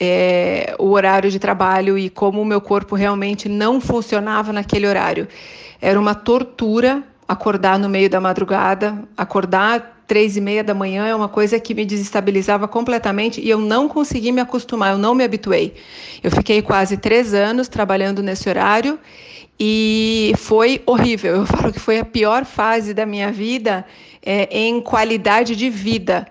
é, 0.00 0.74
o 0.78 0.90
horário 0.90 1.30
de 1.30 1.38
trabalho 1.38 1.98
e 1.98 2.08
como 2.08 2.40
o 2.40 2.44
meu 2.44 2.60
corpo 2.60 2.94
realmente 2.94 3.48
não 3.48 3.80
funcionava 3.80 4.52
naquele 4.52 4.86
horário. 4.86 5.28
Era 5.80 6.00
uma 6.00 6.14
tortura 6.14 7.02
acordar 7.28 7.78
no 7.78 7.88
meio 7.88 8.08
da 8.08 8.20
madrugada, 8.20 9.04
acordar 9.16 9.99
três 10.10 10.36
e 10.36 10.40
meia 10.40 10.64
da 10.64 10.74
manhã 10.74 11.06
é 11.06 11.14
uma 11.14 11.28
coisa 11.28 11.60
que 11.60 11.72
me 11.72 11.86
desestabilizava 11.86 12.66
completamente 12.66 13.40
e 13.40 13.48
eu 13.48 13.60
não 13.60 13.86
consegui 13.86 14.32
me 14.32 14.40
acostumar, 14.40 14.90
eu 14.90 14.98
não 14.98 15.14
me 15.14 15.22
habituei. 15.22 15.72
Eu 16.20 16.32
fiquei 16.32 16.60
quase 16.60 16.96
três 16.96 17.32
anos 17.32 17.68
trabalhando 17.68 18.20
nesse 18.20 18.48
horário 18.48 18.98
e 19.58 20.32
foi 20.36 20.82
horrível. 20.84 21.36
Eu 21.36 21.46
falo 21.54 21.72
que 21.72 21.78
foi 21.78 22.00
a 22.00 22.04
pior 22.04 22.44
fase 22.44 22.92
da 22.92 23.06
minha 23.06 23.30
vida 23.30 23.86
é, 24.20 24.48
em 24.50 24.80
qualidade 24.80 25.54
de 25.54 25.70
vida 25.70 26.26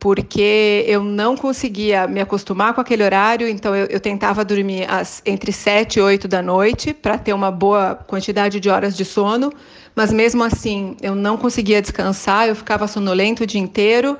porque 0.00 0.82
eu 0.88 1.04
não 1.04 1.36
conseguia 1.36 2.08
me 2.08 2.22
acostumar 2.22 2.72
com 2.72 2.80
aquele 2.80 3.04
horário, 3.04 3.46
então 3.46 3.76
eu, 3.76 3.86
eu 3.86 4.00
tentava 4.00 4.42
dormir 4.42 4.90
às, 4.90 5.22
entre 5.26 5.52
7 5.52 5.98
e 5.98 6.02
8 6.02 6.26
da 6.26 6.40
noite 6.40 6.94
para 6.94 7.18
ter 7.18 7.34
uma 7.34 7.50
boa 7.50 7.94
quantidade 7.94 8.58
de 8.58 8.70
horas 8.70 8.96
de 8.96 9.04
sono, 9.04 9.52
mas 10.00 10.14
mesmo 10.14 10.42
assim 10.42 10.96
eu 11.02 11.14
não 11.14 11.36
conseguia 11.36 11.82
descansar, 11.82 12.48
eu 12.48 12.56
ficava 12.56 12.88
sonolento 12.88 13.42
o 13.42 13.46
dia 13.46 13.60
inteiro. 13.60 14.16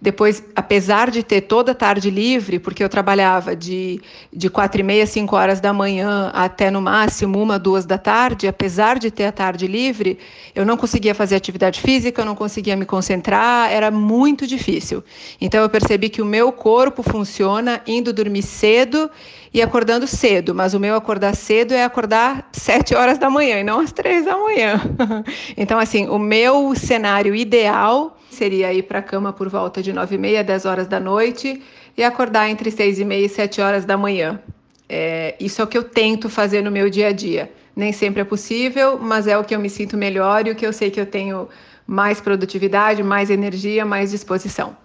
Depois, 0.00 0.44
apesar 0.54 1.10
de 1.10 1.24
ter 1.24 1.40
toda 1.40 1.72
a 1.72 1.74
tarde 1.74 2.08
livre, 2.08 2.60
porque 2.60 2.84
eu 2.84 2.88
trabalhava 2.88 3.56
de, 3.56 4.00
de 4.32 4.48
quatro 4.48 4.80
e 4.80 4.84
meia, 4.84 5.06
cinco 5.06 5.34
horas 5.34 5.60
da 5.60 5.72
manhã 5.72 6.30
até 6.32 6.70
no 6.70 6.80
máximo 6.80 7.42
uma, 7.42 7.58
duas 7.58 7.84
da 7.84 7.98
tarde, 7.98 8.46
apesar 8.46 8.96
de 9.00 9.10
ter 9.10 9.24
a 9.24 9.32
tarde 9.32 9.66
livre, 9.66 10.18
eu 10.54 10.64
não 10.64 10.76
conseguia 10.76 11.14
fazer 11.16 11.34
atividade 11.34 11.80
física, 11.80 12.22
eu 12.22 12.26
não 12.26 12.36
conseguia 12.36 12.76
me 12.76 12.84
concentrar, 12.84 13.72
era 13.72 13.90
muito 13.90 14.46
difícil. 14.46 15.02
Então 15.40 15.62
eu 15.62 15.68
percebi 15.68 16.10
que 16.10 16.22
o 16.22 16.26
meu 16.26 16.52
corpo 16.52 17.02
funciona 17.02 17.80
indo 17.88 18.12
dormir 18.12 18.42
cedo 18.42 19.10
e 19.54 19.62
acordando 19.62 20.04
cedo, 20.04 20.52
mas 20.52 20.74
o 20.74 20.80
meu 20.80 20.96
acordar 20.96 21.36
cedo 21.36 21.72
é 21.72 21.84
acordar 21.84 22.48
sete 22.50 22.92
horas 22.92 23.18
da 23.18 23.30
manhã 23.30 23.60
e 23.60 23.62
não 23.62 23.78
às 23.78 23.92
três 23.92 24.24
da 24.24 24.36
manhã. 24.36 24.80
então, 25.56 25.78
assim, 25.78 26.08
o 26.08 26.18
meu 26.18 26.74
cenário 26.74 27.36
ideal 27.36 28.18
seria 28.28 28.74
ir 28.74 28.82
para 28.82 28.98
a 28.98 29.02
cama 29.02 29.32
por 29.32 29.48
volta 29.48 29.80
de 29.80 29.92
nove 29.92 30.16
e 30.16 30.18
meia, 30.18 30.42
dez 30.42 30.64
horas 30.64 30.88
da 30.88 30.98
noite 30.98 31.62
e 31.96 32.02
acordar 32.02 32.50
entre 32.50 32.68
seis 32.68 32.98
e 32.98 33.04
meia 33.04 33.26
e 33.26 33.28
sete 33.28 33.60
horas 33.60 33.84
da 33.84 33.96
manhã. 33.96 34.40
É, 34.88 35.36
isso 35.38 35.60
é 35.60 35.64
o 35.64 35.68
que 35.68 35.78
eu 35.78 35.84
tento 35.84 36.28
fazer 36.28 36.60
no 36.60 36.72
meu 36.72 36.90
dia 36.90 37.06
a 37.08 37.12
dia. 37.12 37.52
Nem 37.76 37.92
sempre 37.92 38.22
é 38.22 38.24
possível, 38.24 38.98
mas 39.00 39.28
é 39.28 39.38
o 39.38 39.44
que 39.44 39.54
eu 39.54 39.60
me 39.60 39.70
sinto 39.70 39.96
melhor 39.96 40.48
e 40.48 40.50
o 40.50 40.56
que 40.56 40.66
eu 40.66 40.72
sei 40.72 40.90
que 40.90 41.00
eu 41.00 41.06
tenho 41.06 41.48
mais 41.86 42.20
produtividade, 42.20 43.04
mais 43.04 43.30
energia, 43.30 43.84
mais 43.84 44.10
disposição. 44.10 44.76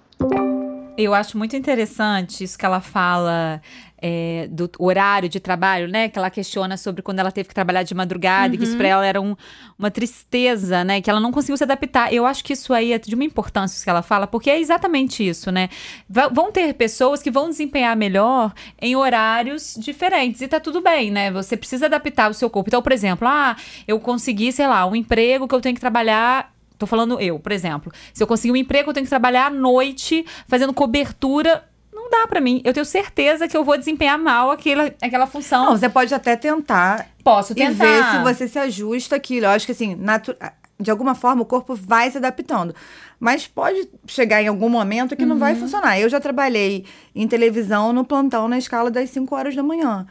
Eu 1.01 1.13
acho 1.13 1.37
muito 1.37 1.55
interessante 1.55 2.43
isso 2.43 2.57
que 2.57 2.65
ela 2.65 2.81
fala 2.81 3.61
é, 4.01 4.47
do 4.49 4.69
horário 4.79 5.27
de 5.27 5.39
trabalho, 5.39 5.87
né? 5.87 6.09
Que 6.09 6.17
ela 6.17 6.29
questiona 6.29 6.77
sobre 6.77 7.01
quando 7.01 7.19
ela 7.19 7.31
teve 7.31 7.49
que 7.49 7.55
trabalhar 7.55 7.83
de 7.83 7.93
madrugada, 7.93 8.49
uhum. 8.49 8.53
e 8.55 8.57
que 8.57 8.63
isso 8.63 8.77
pra 8.77 8.87
ela 8.87 9.05
era 9.05 9.21
um, 9.21 9.35
uma 9.77 9.91
tristeza, 9.91 10.83
né? 10.83 11.01
Que 11.01 11.09
ela 11.09 11.19
não 11.19 11.31
conseguiu 11.31 11.57
se 11.57 11.63
adaptar. 11.63 12.13
Eu 12.13 12.25
acho 12.25 12.43
que 12.43 12.53
isso 12.53 12.73
aí 12.73 12.93
é 12.93 12.99
de 12.99 13.15
uma 13.15 13.23
importância 13.23 13.75
isso 13.75 13.83
que 13.83 13.89
ela 13.89 14.01
fala, 14.01 14.25
porque 14.27 14.49
é 14.49 14.59
exatamente 14.59 15.27
isso, 15.27 15.51
né? 15.51 15.69
V 16.07 16.29
vão 16.31 16.51
ter 16.51 16.73
pessoas 16.73 17.21
que 17.21 17.29
vão 17.29 17.49
desempenhar 17.49 17.95
melhor 17.95 18.53
em 18.81 18.95
horários 18.95 19.75
diferentes. 19.77 20.41
E 20.41 20.47
tá 20.47 20.59
tudo 20.59 20.81
bem, 20.81 21.11
né? 21.11 21.31
Você 21.31 21.57
precisa 21.57 21.87
adaptar 21.87 22.31
o 22.31 22.33
seu 22.33 22.49
corpo. 22.49 22.69
Então, 22.69 22.81
por 22.81 22.91
exemplo, 22.91 23.27
ah, 23.27 23.55
eu 23.87 23.99
consegui, 23.99 24.51
sei 24.51 24.67
lá, 24.67 24.85
um 24.85 24.95
emprego 24.95 25.47
que 25.47 25.55
eu 25.55 25.61
tenho 25.61 25.75
que 25.75 25.81
trabalhar 25.81 26.53
Tô 26.79 26.87
falando 26.87 27.19
eu, 27.19 27.37
por 27.37 27.51
exemplo. 27.51 27.91
Se 28.13 28.23
eu 28.23 28.25
conseguir 28.25 28.53
um 28.53 28.55
emprego, 28.55 28.89
eu 28.89 28.93
tenho 28.93 29.05
que 29.05 29.09
trabalhar 29.09 29.47
à 29.47 29.49
noite, 29.49 30.25
fazendo 30.47 30.73
cobertura 30.73 31.68
não 32.09 32.21
dá 32.21 32.27
para 32.27 32.41
mim. 32.41 32.61
Eu 32.65 32.73
tenho 32.73 32.85
certeza 32.85 33.47
que 33.47 33.55
eu 33.55 33.63
vou 33.63 33.77
desempenhar 33.77 34.17
mal 34.17 34.51
aquela, 34.51 34.91
aquela 35.01 35.27
função. 35.27 35.65
Não, 35.65 35.77
você 35.77 35.87
pode 35.87 36.13
até 36.13 36.35
tentar. 36.35 37.07
Posso 37.23 37.53
tentar. 37.53 37.71
E 37.71 37.73
ver 37.73 38.03
se 38.05 38.23
você 38.23 38.47
se 38.47 38.57
ajusta 38.57 39.15
aquilo. 39.15 39.45
Eu 39.45 39.51
acho 39.51 39.65
que 39.65 39.71
assim, 39.71 39.95
natu... 39.95 40.35
de 40.79 40.89
alguma 40.89 41.13
forma 41.13 41.43
o 41.43 41.45
corpo 41.45 41.75
vai 41.75 42.09
se 42.09 42.17
adaptando. 42.17 42.73
Mas 43.19 43.47
pode 43.47 43.87
chegar 44.07 44.41
em 44.41 44.47
algum 44.47 44.69
momento 44.69 45.15
que 45.15 45.23
uhum. 45.23 45.29
não 45.29 45.37
vai 45.37 45.53
uhum. 45.53 45.59
funcionar. 45.59 45.99
Eu 45.99 46.09
já 46.09 46.19
trabalhei 46.19 46.85
em 47.13 47.27
televisão 47.27 47.93
no 47.93 48.03
plantão 48.03 48.47
na 48.47 48.57
escala 48.57 48.89
das 48.89 49.09
5 49.11 49.35
horas 49.35 49.55
da 49.55 49.61
manhã. 49.61 50.07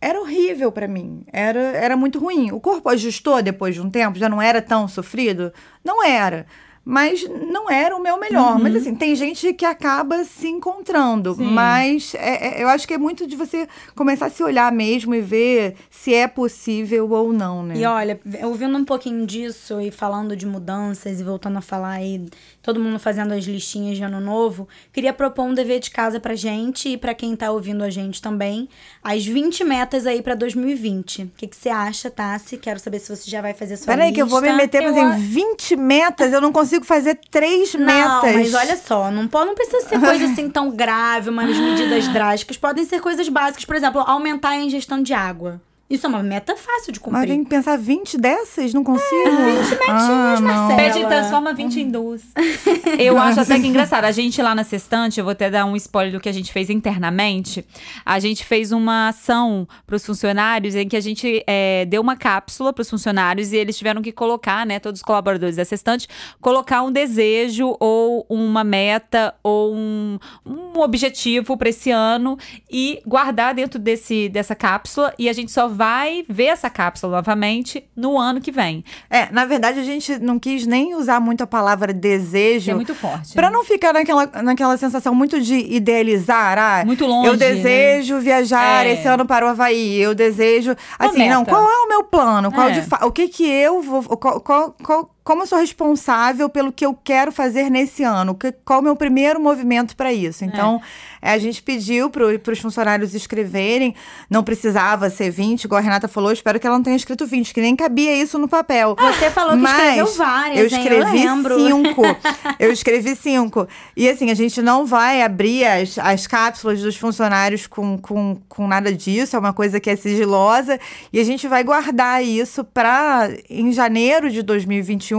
Era 0.00 0.20
horrível 0.20 0.72
para 0.72 0.88
mim. 0.88 1.24
Era, 1.32 1.60
era 1.60 1.96
muito 1.96 2.18
ruim. 2.18 2.50
O 2.50 2.58
corpo 2.58 2.88
ajustou 2.88 3.40
depois 3.40 3.74
de 3.74 3.80
um 3.80 3.88
tempo, 3.88 4.18
já 4.18 4.28
não 4.28 4.42
era 4.42 4.60
tão 4.60 4.88
sofrido? 4.88 5.52
Não 5.84 6.04
era 6.04 6.46
mas 6.84 7.24
não 7.28 7.70
era 7.70 7.96
o 7.96 8.02
meu 8.02 8.18
melhor. 8.18 8.56
Uhum. 8.56 8.62
Mas 8.62 8.76
assim, 8.76 8.94
tem 8.94 9.14
gente 9.14 9.52
que 9.52 9.64
acaba 9.64 10.24
se 10.24 10.48
encontrando. 10.48 11.34
Sim. 11.34 11.44
Mas 11.44 12.14
é, 12.14 12.58
é, 12.58 12.62
eu 12.62 12.68
acho 12.68 12.86
que 12.88 12.94
é 12.94 12.98
muito 12.98 13.26
de 13.26 13.36
você 13.36 13.68
começar 13.94 14.26
a 14.26 14.30
se 14.30 14.42
olhar 14.42 14.70
mesmo 14.72 15.14
e 15.14 15.20
ver 15.20 15.76
se 15.90 16.12
é 16.12 16.26
possível 16.26 17.08
ou 17.10 17.32
não, 17.32 17.62
né? 17.62 17.76
E 17.76 17.84
olha, 17.84 18.20
ouvindo 18.42 18.76
um 18.76 18.84
pouquinho 18.84 19.24
disso 19.24 19.80
e 19.80 19.90
falando 19.90 20.34
de 20.34 20.44
mudanças 20.44 21.20
e 21.20 21.24
voltando 21.24 21.58
a 21.58 21.60
falar 21.60 21.92
aí, 21.92 22.24
todo 22.60 22.80
mundo 22.80 22.98
fazendo 22.98 23.32
as 23.32 23.44
listinhas 23.44 23.96
de 23.96 24.02
ano 24.02 24.20
novo, 24.20 24.68
queria 24.92 25.12
propor 25.12 25.44
um 25.44 25.54
dever 25.54 25.78
de 25.78 25.90
casa 25.90 26.18
pra 26.18 26.34
gente 26.34 26.88
e 26.88 26.96
para 26.96 27.14
quem 27.14 27.36
tá 27.36 27.52
ouvindo 27.52 27.84
a 27.84 27.90
gente 27.90 28.20
também, 28.20 28.68
as 29.02 29.24
20 29.24 29.62
metas 29.64 30.06
aí 30.06 30.20
pra 30.20 30.34
2020. 30.34 31.22
O 31.22 31.30
que, 31.36 31.46
que 31.46 31.56
você 31.56 31.68
acha, 31.68 32.10
Tassi? 32.10 32.56
Quero 32.56 32.80
saber 32.80 32.98
se 32.98 33.14
você 33.14 33.30
já 33.30 33.40
vai 33.40 33.54
fazer 33.54 33.76
sua 33.76 33.86
Peraí, 33.86 34.10
lista. 34.10 34.12
Peraí, 34.12 34.12
que 34.14 34.22
eu 34.22 34.26
vou 34.26 34.40
me 34.40 34.52
meter, 34.52 34.82
mas 34.82 34.96
eu... 34.96 35.12
em 35.12 35.20
20 35.20 35.76
metas 35.76 36.32
eu 36.32 36.40
não 36.40 36.52
consigo 36.52 36.71
consigo 36.72 36.84
fazer 36.84 37.18
três 37.30 37.74
não, 37.74 37.84
metas. 37.84 38.34
Mas 38.34 38.54
olha 38.54 38.76
só, 38.76 39.10
não, 39.10 39.28
pode, 39.28 39.46
não 39.46 39.54
precisa 39.54 39.88
ser 39.88 40.00
coisa 40.00 40.24
assim 40.24 40.48
tão 40.48 40.70
grave, 40.70 41.28
umas 41.28 41.56
medidas 41.56 42.08
drásticas. 42.12 42.56
Podem 42.56 42.84
ser 42.84 43.00
coisas 43.00 43.28
básicas, 43.28 43.64
por 43.64 43.76
exemplo, 43.76 44.00
aumentar 44.00 44.50
a 44.50 44.56
ingestão 44.56 45.02
de 45.02 45.12
água. 45.12 45.60
Isso 45.92 46.06
é 46.06 46.08
uma 46.08 46.22
meta 46.22 46.56
fácil 46.56 46.90
de 46.90 46.98
cumprir. 46.98 47.18
Mas 47.18 47.28
tem 47.28 47.44
que 47.44 47.50
pensar 47.50 47.76
20 47.76 48.16
dessas? 48.16 48.72
Não 48.72 48.82
consigo. 48.82 49.28
É, 49.28 49.60
20 49.60 49.70
metinhas, 49.72 49.88
ah, 49.90 50.40
Marcela. 50.40 50.76
Pede 50.76 50.98
e 51.00 51.06
transforma 51.06 51.52
20 51.52 51.80
em 51.80 51.90
duas. 51.90 52.22
Eu 52.98 53.18
acho 53.18 53.40
até 53.40 53.60
que 53.60 53.66
engraçado. 53.66 54.06
A 54.06 54.10
gente 54.10 54.40
lá 54.40 54.54
na 54.54 54.64
Sextante, 54.64 55.20
eu 55.20 55.24
vou 55.24 55.32
até 55.32 55.50
dar 55.50 55.66
um 55.66 55.76
spoiler 55.76 56.12
do 56.12 56.20
que 56.20 56.28
a 56.30 56.32
gente 56.32 56.50
fez 56.50 56.70
internamente. 56.70 57.64
A 58.06 58.18
gente 58.18 58.44
fez 58.44 58.72
uma 58.72 59.08
ação 59.08 59.68
para 59.86 59.96
os 59.96 60.04
funcionários 60.04 60.74
em 60.74 60.88
que 60.88 60.96
a 60.96 61.00
gente 61.00 61.44
é, 61.46 61.84
deu 61.84 62.00
uma 62.00 62.16
cápsula 62.16 62.72
para 62.72 62.80
os 62.80 62.88
funcionários 62.88 63.52
e 63.52 63.56
eles 63.56 63.76
tiveram 63.76 64.00
que 64.00 64.12
colocar, 64.12 64.64
né, 64.64 64.78
todos 64.78 65.00
os 65.00 65.04
colaboradores 65.04 65.56
da 65.56 65.64
Sextante, 65.64 66.08
colocar 66.40 66.82
um 66.82 66.90
desejo 66.90 67.76
ou 67.78 68.24
uma 68.30 68.64
meta 68.64 69.34
ou 69.42 69.74
um, 69.74 70.18
um 70.46 70.80
objetivo 70.80 71.56
para 71.56 71.68
esse 71.68 71.90
ano 71.90 72.38
e 72.70 73.02
guardar 73.06 73.54
dentro 73.54 73.78
desse, 73.78 74.28
dessa 74.28 74.54
cápsula 74.54 75.12
e 75.18 75.28
a 75.28 75.32
gente 75.32 75.50
só 75.50 75.68
vai 75.68 75.81
vai 75.82 76.24
ver 76.28 76.44
essa 76.44 76.70
cápsula 76.70 77.16
novamente 77.16 77.84
no 77.96 78.16
ano 78.16 78.40
que 78.40 78.52
vem. 78.52 78.84
É, 79.10 79.28
na 79.32 79.44
verdade, 79.44 79.80
a 79.80 79.82
gente 79.82 80.16
não 80.20 80.38
quis 80.38 80.64
nem 80.64 80.94
usar 80.94 81.18
muito 81.18 81.42
a 81.42 81.46
palavra 81.46 81.92
desejo. 81.92 82.66
Que 82.66 82.70
é 82.70 82.74
muito 82.74 82.94
forte. 82.94 83.34
Pra 83.34 83.50
né? 83.50 83.56
não 83.56 83.64
ficar 83.64 83.92
naquela, 83.92 84.26
naquela 84.44 84.76
sensação 84.76 85.12
muito 85.12 85.40
de 85.40 85.56
idealizar. 85.56 86.56
Ah, 86.56 86.84
Muito 86.86 87.04
longe, 87.04 87.28
Eu 87.28 87.36
desejo 87.36 88.20
viajar 88.20 88.86
É. 88.86 88.92
esse 88.92 89.08
ano 89.08 89.26
para 89.26 89.44
o 89.44 89.48
Havaí. 89.48 90.00
Eu 90.00 90.14
desejo. 90.14 90.76
Assim, 90.96 91.28
não, 91.28 91.44
qual 91.44 91.62
é 91.68 91.76
o 91.84 91.88
meu 91.88 92.04
plano? 92.04 92.52
Qual 92.52 92.68
É. 92.68 92.72
de 92.78 92.86
o 93.02 93.10
que 93.10 93.26
que 93.26 93.44
eu 93.44 93.82
vou. 93.82 94.02
Qual, 94.16 94.40
qual- 94.40 94.76
qual- 94.84 95.10
como 95.24 95.42
eu 95.42 95.46
sou 95.46 95.58
responsável 95.58 96.48
pelo 96.48 96.72
que 96.72 96.84
eu 96.84 96.94
quero 97.04 97.30
fazer 97.30 97.70
nesse 97.70 98.02
ano? 98.02 98.34
Que- 98.34 98.52
qual 98.64 98.80
o 98.80 98.82
meu 98.82 98.96
primeiro 98.96 99.40
movimento 99.40 99.94
para 99.96 100.12
isso? 100.12 100.44
Então, 100.44 100.80
é, 101.20 101.30
a 101.32 101.38
gente 101.38 101.62
pediu 101.62 102.10
para 102.10 102.52
os 102.52 102.58
funcionários 102.58 103.14
escreverem. 103.14 103.94
Não 104.28 104.42
precisava 104.42 105.08
ser 105.10 105.30
20, 105.30 105.64
igual 105.64 105.78
a 105.78 105.82
Renata 105.82 106.08
falou. 106.08 106.32
Espero 106.32 106.58
que 106.58 106.66
ela 106.66 106.76
não 106.76 106.82
tenha 106.82 106.96
escrito 106.96 107.26
20, 107.26 107.54
que 107.54 107.60
nem 107.60 107.76
cabia 107.76 108.14
isso 108.16 108.38
no 108.38 108.48
papel. 108.48 108.96
Você 108.98 109.30
falou 109.30 109.52
que 109.52 109.58
Mas 109.58 109.72
escreveu 109.76 110.06
várias, 110.14 110.58
Eu 110.58 110.64
hein? 110.64 110.70
Eu 110.72 110.78
escrevi 110.78 111.26
lembro. 111.26 111.66
cinco. 111.66 112.02
Eu 112.58 112.72
escrevi 112.72 113.14
cinco. 113.16 113.68
E 113.96 114.08
assim, 114.08 114.30
a 114.30 114.34
gente 114.34 114.60
não 114.60 114.84
vai 114.86 115.22
abrir 115.22 115.64
as, 115.64 115.98
as 115.98 116.26
cápsulas 116.26 116.80
dos 116.82 116.96
funcionários 116.96 117.66
com, 117.66 117.96
com, 117.98 118.36
com 118.48 118.66
nada 118.66 118.92
disso. 118.92 119.36
É 119.36 119.38
uma 119.38 119.52
coisa 119.52 119.78
que 119.78 119.88
é 119.90 119.96
sigilosa. 119.96 120.78
E 121.12 121.20
a 121.20 121.24
gente 121.24 121.46
vai 121.46 121.62
guardar 121.62 122.24
isso 122.24 122.64
para, 122.64 123.28
em 123.48 123.70
janeiro 123.72 124.30
de 124.30 124.42
2021, 124.42 125.11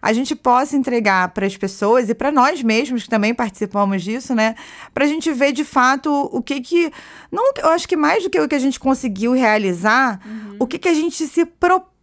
a 0.00 0.12
gente 0.12 0.34
possa 0.34 0.76
entregar 0.76 1.28
para 1.28 1.46
as 1.46 1.56
pessoas 1.56 2.08
e 2.08 2.14
para 2.14 2.30
nós 2.30 2.62
mesmos, 2.62 3.04
que 3.04 3.08
também 3.08 3.34
participamos 3.34 4.02
disso, 4.02 4.34
né? 4.34 4.54
Para 4.92 5.04
a 5.04 5.08
gente 5.08 5.32
ver 5.32 5.52
de 5.52 5.64
fato 5.64 6.10
o 6.32 6.42
que 6.42 6.60
que. 6.60 6.92
Não, 7.30 7.52
eu 7.58 7.70
acho 7.70 7.88
que 7.88 7.96
mais 7.96 8.24
do 8.24 8.30
que 8.30 8.40
o 8.40 8.48
que 8.48 8.54
a 8.54 8.58
gente 8.58 8.78
conseguiu 8.80 9.32
realizar, 9.32 10.20
o 10.58 10.66
que 10.66 10.78
que 10.78 10.88
a 10.88 10.94
gente 10.94 11.26
se 11.26 11.46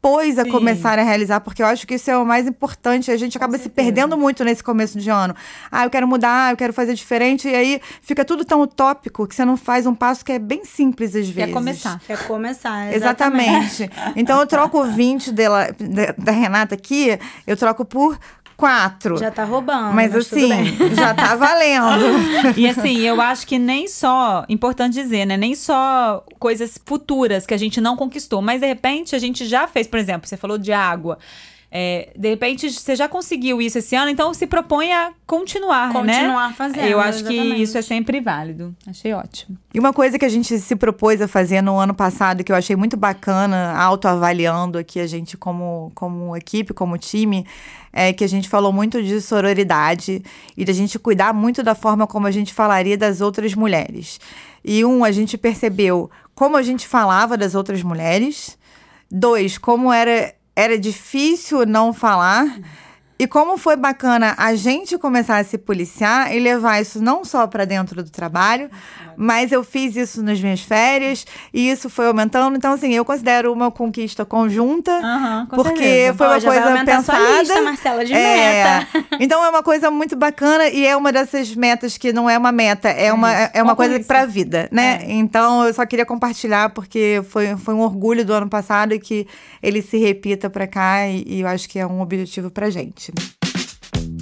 propôs 0.01 0.39
a 0.39 0.43
Sim. 0.43 0.49
começar 0.49 0.97
a 0.97 1.03
realizar, 1.03 1.39
porque 1.39 1.61
eu 1.61 1.65
acho 1.67 1.85
que 1.85 1.93
isso 1.93 2.09
é 2.09 2.17
o 2.17 2.25
mais 2.25 2.47
importante. 2.47 3.11
A 3.11 3.17
gente 3.17 3.37
acaba 3.37 3.57
se 3.57 3.69
perdendo 3.69 4.17
muito 4.17 4.43
nesse 4.43 4.63
começo 4.63 4.99
de 4.99 5.09
ano. 5.09 5.35
Ah, 5.71 5.83
eu 5.83 5.89
quero 5.89 6.07
mudar, 6.07 6.51
eu 6.51 6.57
quero 6.57 6.73
fazer 6.73 6.95
diferente, 6.95 7.47
e 7.47 7.55
aí 7.55 7.81
fica 8.01 8.25
tudo 8.25 8.43
tão 8.43 8.61
utópico 8.61 9.27
que 9.27 9.35
você 9.35 9.45
não 9.45 9.55
faz 9.55 9.85
um 9.85 9.93
passo 9.93 10.25
que 10.25 10.31
é 10.31 10.39
bem 10.39 10.65
simples 10.65 11.15
às 11.15 11.29
vezes. 11.29 11.35
Quer 11.35 11.53
começar. 11.53 12.01
Quer 12.05 12.27
começar, 12.27 12.91
Exatamente. 12.93 13.89
Então 14.15 14.39
eu 14.39 14.47
troco 14.47 14.79
o 14.79 14.85
20 14.85 15.31
dela, 15.31 15.69
da, 15.79 16.13
da 16.17 16.31
Renata 16.31 16.73
aqui, 16.73 17.17
eu 17.45 17.55
troco 17.55 17.85
por 17.85 18.17
4. 18.61 19.17
Já 19.17 19.31
tá 19.31 19.43
roubando. 19.43 19.91
mas, 19.95 20.11
tudo 20.11 20.19
assim, 20.19 20.77
já 20.93 21.15
tá 21.15 21.35
valendo. 21.35 22.21
E 22.55 22.69
assim, 22.69 22.99
eu 22.99 23.19
acho 23.19 23.47
que 23.47 23.57
nem 23.57 23.87
só, 23.87 24.45
importante 24.47 24.93
dizer, 24.93 25.25
né? 25.25 25.35
Nem 25.35 25.55
só 25.55 26.23
coisas 26.37 26.79
futuras 26.85 27.47
que 27.47 27.55
a 27.55 27.57
gente 27.57 27.81
não 27.81 27.97
conquistou, 27.97 28.39
mas 28.39 28.61
de 28.61 28.67
repente 28.67 29.15
a 29.15 29.19
gente 29.19 29.47
já 29.47 29.67
fez, 29.67 29.87
por 29.87 29.97
exemplo, 29.97 30.27
você 30.27 30.37
falou 30.37 30.59
de 30.59 30.71
água. 30.71 31.17
É, 31.73 32.09
de 32.17 32.29
repente 32.29 32.69
você 32.69 32.97
já 32.97 33.07
conseguiu 33.07 33.61
isso 33.61 33.77
esse 33.77 33.95
ano, 33.95 34.09
então 34.09 34.33
se 34.33 34.45
propõe 34.45 34.91
a 34.91 35.13
continuar, 35.25 35.87
né? 36.03 36.15
Continuar 36.15 36.53
fazendo, 36.53 36.85
Eu 36.85 36.99
acho 36.99 37.23
que 37.23 37.33
exatamente. 37.33 37.61
isso 37.61 37.77
é 37.77 37.81
sempre 37.81 38.19
válido. 38.19 38.75
Achei 38.85 39.13
ótimo. 39.13 39.57
E 39.73 39.79
uma 39.79 39.93
coisa 39.93 40.19
que 40.19 40.25
a 40.25 40.29
gente 40.29 40.59
se 40.59 40.75
propôs 40.75 41.21
a 41.21 41.29
fazer 41.29 41.61
no 41.61 41.77
ano 41.79 41.93
passado, 41.93 42.43
que 42.43 42.51
eu 42.51 42.55
achei 42.57 42.75
muito 42.75 42.97
bacana, 42.97 43.73
autoavaliando 43.77 44.77
aqui 44.77 44.99
a 44.99 45.07
gente 45.07 45.37
como, 45.37 45.93
como 45.95 46.35
equipe, 46.35 46.73
como 46.73 46.97
time, 46.97 47.45
é 47.93 48.11
que 48.11 48.25
a 48.25 48.27
gente 48.27 48.49
falou 48.49 48.73
muito 48.73 49.01
de 49.01 49.21
sororidade 49.21 50.21
e 50.57 50.65
da 50.65 50.73
gente 50.73 50.99
cuidar 50.99 51.33
muito 51.33 51.63
da 51.63 51.73
forma 51.73 52.05
como 52.05 52.27
a 52.27 52.31
gente 52.31 52.53
falaria 52.53 52.97
das 52.97 53.21
outras 53.21 53.53
mulheres. 53.55 54.19
E 54.61 54.83
um, 54.83 55.05
a 55.05 55.11
gente 55.11 55.37
percebeu 55.37 56.11
como 56.35 56.57
a 56.57 56.61
gente 56.61 56.85
falava 56.85 57.37
das 57.37 57.55
outras 57.55 57.81
mulheres. 57.81 58.57
Dois, 59.09 59.57
como 59.57 59.91
era, 59.91 60.33
era 60.55 60.77
difícil 60.77 61.65
não 61.65 61.93
falar. 61.93 62.59
E 63.21 63.27
como 63.27 63.55
foi 63.55 63.75
bacana 63.75 64.33
a 64.35 64.55
gente 64.55 64.97
começar 64.97 65.37
a 65.37 65.43
se 65.43 65.55
policiar 65.55 66.35
e 66.35 66.39
levar 66.39 66.81
isso 66.81 66.99
não 66.99 67.23
só 67.23 67.45
para 67.45 67.65
dentro 67.65 68.03
do 68.03 68.09
trabalho, 68.09 68.67
mas 69.15 69.51
eu 69.51 69.63
fiz 69.63 69.95
isso 69.95 70.23
nas 70.23 70.41
minhas 70.41 70.61
férias 70.61 71.23
e 71.53 71.69
isso 71.69 71.87
foi 71.87 72.07
aumentando. 72.07 72.57
Então, 72.57 72.73
assim, 72.73 72.91
eu 72.95 73.05
considero 73.05 73.53
uma 73.53 73.69
conquista 73.69 74.25
conjunta, 74.25 74.91
Aham, 74.91 75.45
com 75.47 75.55
porque 75.55 75.83
certeza. 75.83 76.13
foi 76.15 76.27
uma 76.27 76.41
coisa 76.41 76.83
pensada. 76.83 77.39
lista, 77.41 77.61
Marcela, 77.61 78.03
de 78.03 78.11
É, 78.11 78.87
meta. 78.87 78.87
Então 79.19 79.45
é 79.45 79.49
uma 79.49 79.61
coisa 79.61 79.91
muito 79.91 80.15
bacana 80.15 80.69
e 80.69 80.83
é 80.83 80.97
uma 80.97 81.11
dessas 81.11 81.55
metas 81.55 81.99
que 81.99 82.11
não 82.11 82.27
é 82.27 82.35
uma 82.35 82.51
meta, 82.51 82.89
é 82.89 83.13
uma, 83.13 83.31
é 83.31 83.61
uma 83.61 83.75
coisa 83.75 83.99
para 83.99 84.21
a 84.21 84.25
vida, 84.25 84.67
né? 84.71 84.99
É. 85.03 85.11
Então 85.11 85.63
eu 85.67 85.71
só 85.75 85.85
queria 85.85 86.07
compartilhar 86.07 86.71
porque 86.71 87.21
foi, 87.29 87.55
foi 87.55 87.75
um 87.75 87.81
orgulho 87.81 88.25
do 88.25 88.33
ano 88.33 88.49
passado 88.49 88.95
e 88.95 88.99
que 88.99 89.27
ele 89.61 89.83
se 89.83 89.99
repita 89.99 90.49
para 90.49 90.65
cá 90.65 91.07
e, 91.07 91.23
e 91.27 91.41
eu 91.41 91.47
acho 91.47 91.69
que 91.69 91.77
é 91.77 91.85
um 91.85 92.01
objetivo 92.01 92.49
pra 92.49 92.71
gente. 92.71 93.10